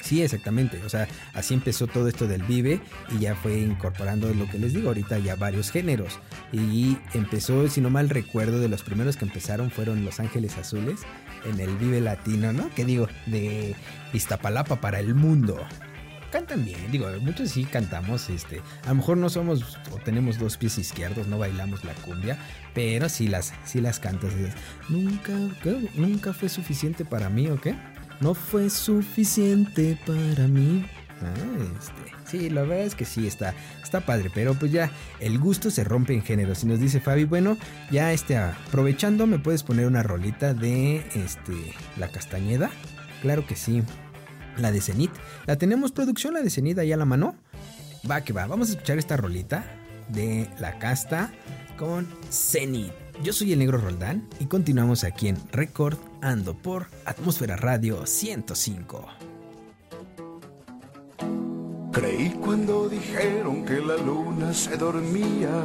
Sí, 0.00 0.22
exactamente. 0.22 0.82
O 0.86 0.88
sea, 0.88 1.06
así 1.34 1.52
empezó 1.52 1.86
todo 1.86 2.08
esto 2.08 2.26
del 2.26 2.42
Vive 2.44 2.80
y 3.14 3.18
ya 3.18 3.34
fue 3.34 3.58
incorporando 3.58 4.32
lo 4.32 4.48
que 4.48 4.58
les 4.58 4.72
digo 4.72 4.88
ahorita 4.88 5.18
ya 5.18 5.36
varios 5.36 5.70
géneros. 5.70 6.18
Y 6.50 6.96
empezó, 7.12 7.68
si 7.68 7.82
no 7.82 7.90
mal 7.90 8.08
recuerdo, 8.08 8.58
de 8.58 8.70
los 8.70 8.82
primeros 8.82 9.18
que 9.18 9.26
empezaron 9.26 9.70
fueron 9.70 10.02
Los 10.02 10.18
Ángeles 10.18 10.56
Azules 10.56 11.00
en 11.44 11.60
el 11.60 11.76
Vive 11.76 12.00
Latino, 12.00 12.54
¿no? 12.54 12.70
Que 12.74 12.86
digo, 12.86 13.06
de 13.26 13.76
Iztapalapa 14.14 14.80
para 14.80 14.98
el 14.98 15.14
mundo. 15.14 15.58
Cantan 16.30 16.64
bien, 16.64 16.90
digo, 16.90 17.08
muchos 17.20 17.50
sí 17.50 17.64
cantamos, 17.64 18.28
este, 18.30 18.60
a 18.84 18.88
lo 18.88 18.96
mejor 18.96 19.16
no 19.16 19.28
somos 19.28 19.78
o 19.92 19.96
tenemos 19.98 20.38
dos 20.38 20.56
pies 20.56 20.76
izquierdos, 20.78 21.28
no 21.28 21.38
bailamos 21.38 21.84
la 21.84 21.94
cumbia, 21.94 22.36
pero 22.74 23.08
sí 23.08 23.28
las, 23.28 23.54
sí 23.64 23.80
las 23.80 24.00
cantas. 24.00 24.32
Nunca, 24.88 25.32
nunca 25.94 26.32
fue 26.32 26.48
suficiente 26.48 27.04
para 27.04 27.30
mí, 27.30 27.48
¿o 27.48 27.60
qué? 27.60 27.74
no 28.20 28.34
fue 28.34 28.70
suficiente 28.70 29.98
para 30.06 30.46
mí. 30.46 30.84
Ah, 31.22 31.34
este, 31.78 32.38
sí, 32.38 32.50
la 32.50 32.62
verdad 32.62 32.84
es 32.84 32.94
que 32.94 33.04
sí, 33.04 33.26
está, 33.26 33.54
está 33.82 34.00
padre, 34.00 34.30
pero 34.34 34.54
pues 34.54 34.70
ya 34.70 34.90
el 35.20 35.38
gusto 35.38 35.70
se 35.70 35.84
rompe 35.84 36.14
en 36.14 36.22
género. 36.22 36.54
Si 36.54 36.66
nos 36.66 36.78
dice 36.78 37.00
Fabi, 37.00 37.24
bueno, 37.24 37.56
ya 37.90 38.12
este, 38.12 38.36
aprovechando, 38.36 39.26
me 39.26 39.38
puedes 39.38 39.62
poner 39.62 39.86
una 39.86 40.02
rolita 40.02 40.54
de 40.54 40.98
este, 41.14 41.74
La 41.96 42.08
Castañeda. 42.08 42.70
Claro 43.22 43.46
que 43.46 43.56
sí. 43.56 43.82
La 44.56 44.72
de 44.72 44.80
Cenit. 44.80 45.10
¿La 45.46 45.56
tenemos 45.56 45.92
producción, 45.92 46.34
la 46.34 46.42
de 46.42 46.50
Cenit 46.50 46.78
ahí 46.78 46.92
a 46.92 46.96
la 46.96 47.04
mano? 47.04 47.36
Va 48.08 48.22
que 48.22 48.32
va, 48.32 48.46
vamos 48.46 48.68
a 48.68 48.72
escuchar 48.72 48.98
esta 48.98 49.16
rolita 49.16 49.64
de 50.08 50.48
La 50.58 50.78
Casta 50.78 51.32
con 51.78 52.06
Cenit. 52.30 52.92
Yo 53.22 53.32
soy 53.32 53.52
el 53.52 53.58
negro 53.58 53.78
Roldán 53.78 54.28
y 54.40 54.46
continuamos 54.46 55.04
aquí 55.04 55.28
en 55.28 55.38
Record 55.50 55.98
Ando 56.20 56.54
por 56.54 56.86
Atmósfera 57.04 57.56
Radio 57.56 58.06
105. 58.06 59.06
Creí 61.92 62.28
cuando 62.44 62.90
dijeron 62.90 63.64
que 63.64 63.80
la 63.80 63.96
luna 63.96 64.52
se 64.52 64.76
dormía, 64.76 65.64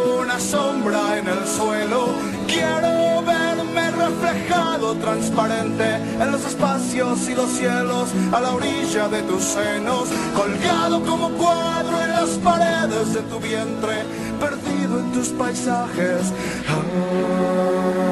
sombra 0.41 1.17
en 1.17 1.27
el 1.27 1.45
suelo. 1.45 2.09
Quiero 2.47 3.21
verme 3.21 3.91
reflejado 3.91 4.95
transparente 4.95 5.95
en 5.95 6.31
los 6.31 6.45
espacios 6.45 7.29
y 7.29 7.35
los 7.35 7.49
cielos 7.51 8.09
a 8.31 8.41
la 8.41 8.51
orilla 8.51 9.07
de 9.07 9.21
tus 9.23 9.43
senos, 9.43 10.09
colgado 10.35 11.03
como 11.03 11.29
cuadro 11.31 12.01
en 12.01 12.11
las 12.11 12.29
paredes 12.43 13.13
de 13.13 13.21
tu 13.21 13.39
vientre, 13.39 14.03
perdido 14.39 14.99
en 14.99 15.11
tus 15.11 15.29
paisajes. 15.29 16.33
Creí 16.65 18.10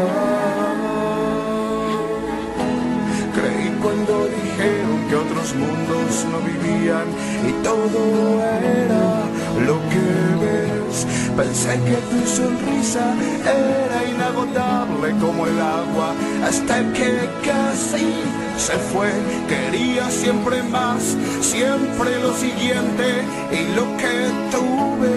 que 5.09 5.15
otros 5.15 5.55
mundos 5.55 6.25
no 6.31 6.39
vivían 6.39 7.07
y 7.47 7.51
todo 7.63 8.43
era 8.45 9.25
lo 9.65 9.79
que 9.89 10.05
ves. 10.41 11.07
Pensé 11.35 11.79
que 11.87 11.97
tu 12.11 12.27
sonrisa 12.27 13.15
era 13.43 14.05
inagotable 14.05 15.11
como 15.19 15.47
el 15.47 15.59
agua 15.59 16.13
hasta 16.45 16.93
que 16.93 17.27
casi 17.43 18.13
se 18.57 18.73
fue. 18.91 19.09
Quería 19.47 20.11
siempre 20.11 20.61
más, 20.63 21.17
siempre 21.41 22.19
lo 22.21 22.33
siguiente 22.35 23.23
y 23.51 23.75
lo 23.75 23.85
que 23.97 24.13
tuve 24.51 25.15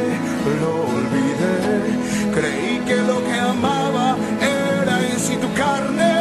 lo 0.60 0.72
olvidé. 0.96 2.32
Creí 2.34 2.80
que 2.86 2.96
lo 2.96 3.22
que 3.24 3.38
amaba 3.38 4.16
era 4.40 5.00
en 5.06 5.18
sí 5.18 5.36
tu 5.36 5.52
carne, 5.52 6.11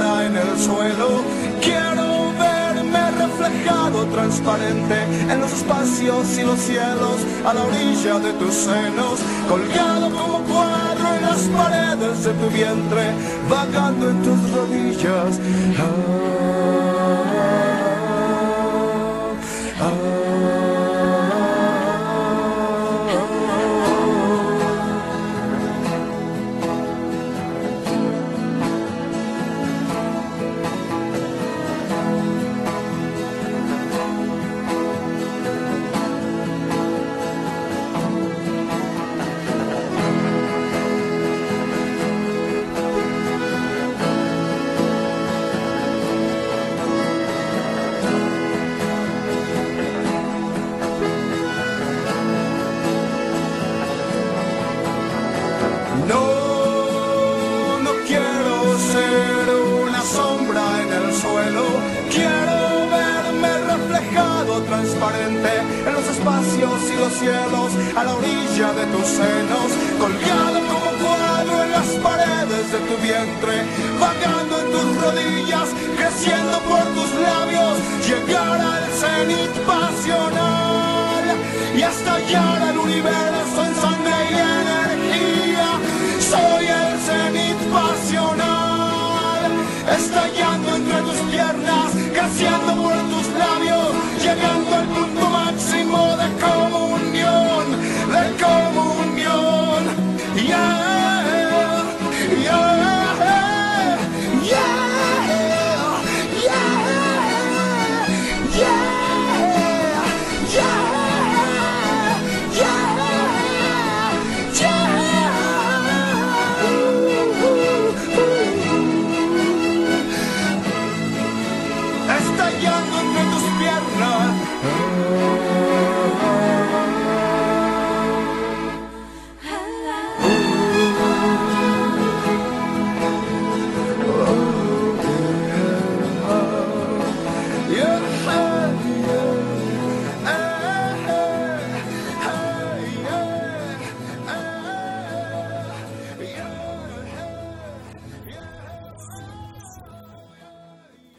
en 0.00 0.36
el 0.36 0.58
suelo, 0.58 1.22
quiero 1.60 2.32
verme 2.38 3.10
reflejado 3.10 4.06
transparente 4.06 5.02
en 5.28 5.38
los 5.38 5.52
espacios 5.52 6.38
y 6.38 6.44
los 6.44 6.58
cielos 6.58 7.18
a 7.44 7.52
la 7.52 7.62
orilla 7.62 8.18
de 8.18 8.32
tus 8.32 8.54
senos, 8.54 9.20
colgado 9.46 10.10
como 10.10 10.38
cuadro 10.44 11.14
en 11.14 11.22
las 11.22 11.42
paredes 11.42 12.24
de 12.24 12.32
tu 12.32 12.48
vientre, 12.48 13.12
vagando 13.50 14.08
en 14.10 14.22
tus 14.22 14.50
rodillas. 14.52 15.38
Ah, 15.78 17.71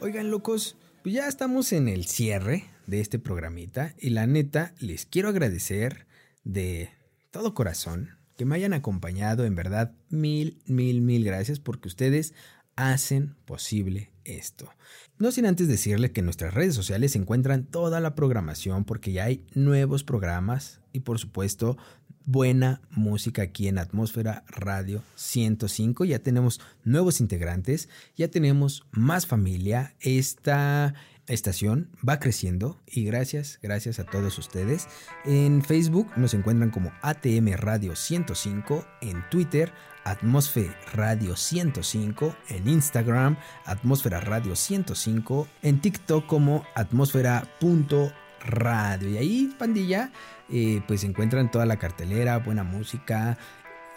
Oigan, 0.04 0.30
locos, 0.30 0.76
pues 1.02 1.14
ya 1.14 1.26
estamos 1.26 1.72
en 1.72 1.88
el 1.88 2.04
cierre 2.04 2.64
de 2.86 3.00
este 3.00 3.18
programita 3.18 3.94
y 3.98 4.10
la 4.10 4.26
neta 4.26 4.74
les 4.78 5.06
quiero 5.06 5.30
agradecer 5.30 6.06
de 6.44 6.90
todo 7.30 7.54
corazón 7.54 8.10
que 8.36 8.44
me 8.44 8.54
hayan 8.54 8.74
acompañado, 8.74 9.46
en 9.46 9.54
verdad, 9.54 9.92
mil, 10.10 10.58
mil, 10.66 11.00
mil 11.00 11.24
gracias 11.24 11.58
porque 11.58 11.88
ustedes 11.88 12.34
hacen 12.76 13.34
posible 13.46 14.12
esto. 14.24 14.68
No 15.16 15.32
sin 15.32 15.46
antes 15.46 15.68
decirle 15.68 16.12
que 16.12 16.20
en 16.20 16.26
nuestras 16.26 16.52
redes 16.52 16.74
sociales 16.74 17.12
se 17.12 17.18
encuentran 17.18 17.64
toda 17.64 17.98
la 18.00 18.14
programación 18.14 18.84
porque 18.84 19.10
ya 19.10 19.24
hay 19.24 19.46
nuevos 19.54 20.04
programas 20.04 20.82
y 20.92 21.00
por 21.00 21.18
supuesto 21.18 21.78
buena 22.24 22.80
música 22.90 23.42
aquí 23.42 23.68
en 23.68 23.78
Atmósfera 23.78 24.44
Radio 24.48 25.02
105. 25.16 26.04
Ya 26.04 26.18
tenemos 26.18 26.60
nuevos 26.84 27.20
integrantes, 27.20 27.88
ya 28.16 28.28
tenemos 28.28 28.84
más 28.92 29.26
familia. 29.26 29.94
Esta 30.00 30.94
estación 31.26 31.88
va 32.06 32.18
creciendo 32.18 32.80
y 32.86 33.04
gracias, 33.04 33.58
gracias 33.62 33.98
a 33.98 34.04
todos 34.04 34.38
ustedes. 34.38 34.88
En 35.24 35.62
Facebook 35.62 36.08
nos 36.16 36.34
encuentran 36.34 36.70
como 36.70 36.92
ATM 37.02 37.54
Radio 37.56 37.96
105, 37.96 38.86
en 39.00 39.24
Twitter 39.30 39.72
Atmósfera 40.04 40.76
Radio 40.92 41.34
105, 41.34 42.36
en 42.48 42.68
Instagram 42.68 43.38
Atmósfera 43.64 44.20
Radio 44.20 44.54
105, 44.54 45.48
en 45.62 45.80
TikTok 45.80 46.26
como 46.26 46.64
atmósfera.radio. 46.74 49.10
Y 49.10 49.16
ahí, 49.16 49.54
pandilla, 49.58 50.12
eh, 50.50 50.82
pues 50.86 51.04
encuentran 51.04 51.50
toda 51.50 51.66
la 51.66 51.78
cartelera, 51.78 52.38
buena 52.38 52.64
música, 52.64 53.38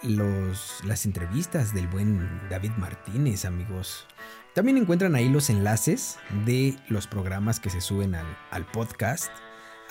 los, 0.03 0.81
las 0.85 1.05
entrevistas 1.05 1.73
del 1.73 1.87
buen 1.87 2.29
David 2.49 2.71
Martínez, 2.77 3.45
amigos. 3.45 4.07
También 4.53 4.77
encuentran 4.77 5.15
ahí 5.15 5.29
los 5.29 5.49
enlaces 5.49 6.17
de 6.45 6.75
los 6.89 7.07
programas 7.07 7.59
que 7.59 7.69
se 7.69 7.81
suben 7.81 8.15
al, 8.15 8.25
al 8.51 8.65
podcast. 8.65 9.31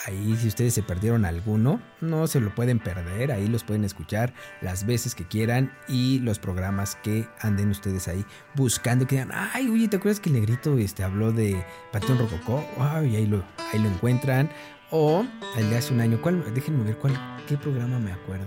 Ahí 0.05 0.37
si 0.37 0.49
ustedes 0.49 0.75
se 0.75 0.83
perdieron 0.83 1.25
alguno, 1.25 1.81
no 2.01 2.27
se 2.27 2.41
lo 2.41 2.55
pueden 2.55 2.79
perder, 2.79 3.33
ahí 3.33 3.49
los 3.49 3.65
pueden 3.65 3.85
escuchar 3.85 4.35
las 4.61 4.85
veces 4.85 5.15
que 5.15 5.27
quieran 5.27 5.73
y 5.89 6.19
los 6.19 6.39
programas 6.39 6.97
que 6.97 7.27
anden 7.41 7.71
ustedes 7.71 8.07
ahí 8.07 8.25
buscando, 8.55 9.07
que 9.07 9.17
digan, 9.17 9.31
ay, 9.33 9.71
oye, 9.71 9.89
¿te 9.89 9.97
acuerdas 9.97 10.21
que 10.21 10.29
el 10.29 10.35
negrito 10.35 10.77
este, 10.77 11.03
habló 11.03 11.33
de 11.33 11.65
Panteón 11.93 12.19
Rococó? 12.19 12.63
Ay, 12.79 13.17
ahí 13.17 13.27
lo, 13.27 13.43
ahí 13.73 13.79
lo 13.79 13.89
encuentran. 13.89 14.51
O 14.91 15.25
el 15.57 15.71
de 15.71 15.79
hace 15.79 15.93
un 15.93 16.01
año, 16.01 16.21
¿cuál? 16.21 16.43
Déjenme 16.55 16.85
ver 16.85 16.97
cuál, 16.99 17.19
qué 17.49 17.57
programa 17.57 17.99
me 17.99 18.13
acuerdo. 18.13 18.47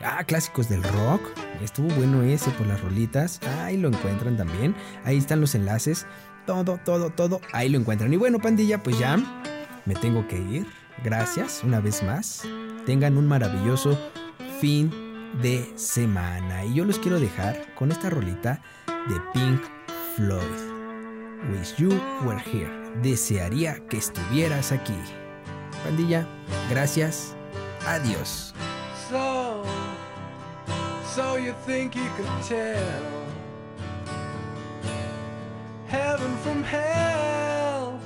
Ah, 0.00 0.22
clásicos 0.24 0.68
del 0.68 0.82
rock. 0.82 1.22
Estuvo 1.62 1.88
bueno 1.94 2.22
ese 2.22 2.50
por 2.52 2.66
las 2.66 2.80
rolitas. 2.80 3.40
Ahí 3.62 3.76
lo 3.76 3.88
encuentran 3.88 4.36
también. 4.36 4.74
Ahí 5.04 5.18
están 5.18 5.40
los 5.40 5.54
enlaces. 5.54 6.06
todo, 6.46 6.78
todo, 6.84 7.10
todo, 7.10 7.40
ahí 7.52 7.68
lo 7.68 7.78
encuentran. 7.78 8.12
Y 8.12 8.16
bueno, 8.16 8.38
pandilla, 8.38 8.82
pues 8.82 8.98
ya 8.98 9.16
me 9.84 9.94
tengo 9.94 10.26
que 10.28 10.38
ir. 10.38 10.66
Gracias 11.02 11.62
una 11.64 11.80
vez 11.80 12.02
más. 12.02 12.42
Tengan 12.86 13.16
un 13.16 13.26
maravilloso 13.26 13.98
fin 14.60 14.90
de 15.42 15.72
semana. 15.76 16.64
Y 16.64 16.74
yo 16.74 16.84
los 16.84 16.98
quiero 16.98 17.18
dejar 17.18 17.74
con 17.74 17.90
esta 17.90 18.08
rolita 18.08 18.62
de 18.86 19.20
Pink 19.32 19.60
Floyd. 20.14 20.42
Wish 21.52 21.76
you 21.76 21.90
were 22.24 22.40
here. 22.40 22.70
Desearía 23.02 23.78
que 23.88 23.98
estuvieras 23.98 24.72
aquí. 24.72 24.96
Pandilla, 25.84 26.26
gracias. 26.68 27.34
Adiós. 27.86 28.52
So, 29.08 29.62
so 31.14 31.36
you 31.36 31.54
think 31.64 31.94
you 31.96 32.08
could 32.16 32.30
tell 32.46 33.02
heaven 35.86 36.36
from 36.38 36.62
hell, 36.62 37.98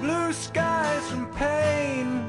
blue 0.00 0.32
skies 0.32 1.08
from 1.10 1.26
pain? 1.34 2.28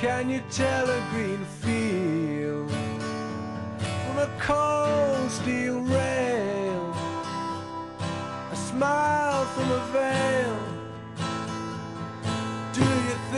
Can 0.00 0.30
you 0.30 0.40
tell 0.50 0.88
a 0.88 1.00
green 1.10 1.44
field 1.60 2.70
from 4.06 4.18
a 4.18 4.30
cold 4.38 5.30
steel 5.30 5.80
rail? 5.80 6.94
A 8.52 8.56
smile 8.56 9.44
from 9.46 9.70
a 9.70 9.86
veil. 9.92 10.57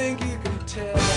Think 0.00 0.24
you 0.24 0.38
can 0.42 0.58
tell? 0.64 1.09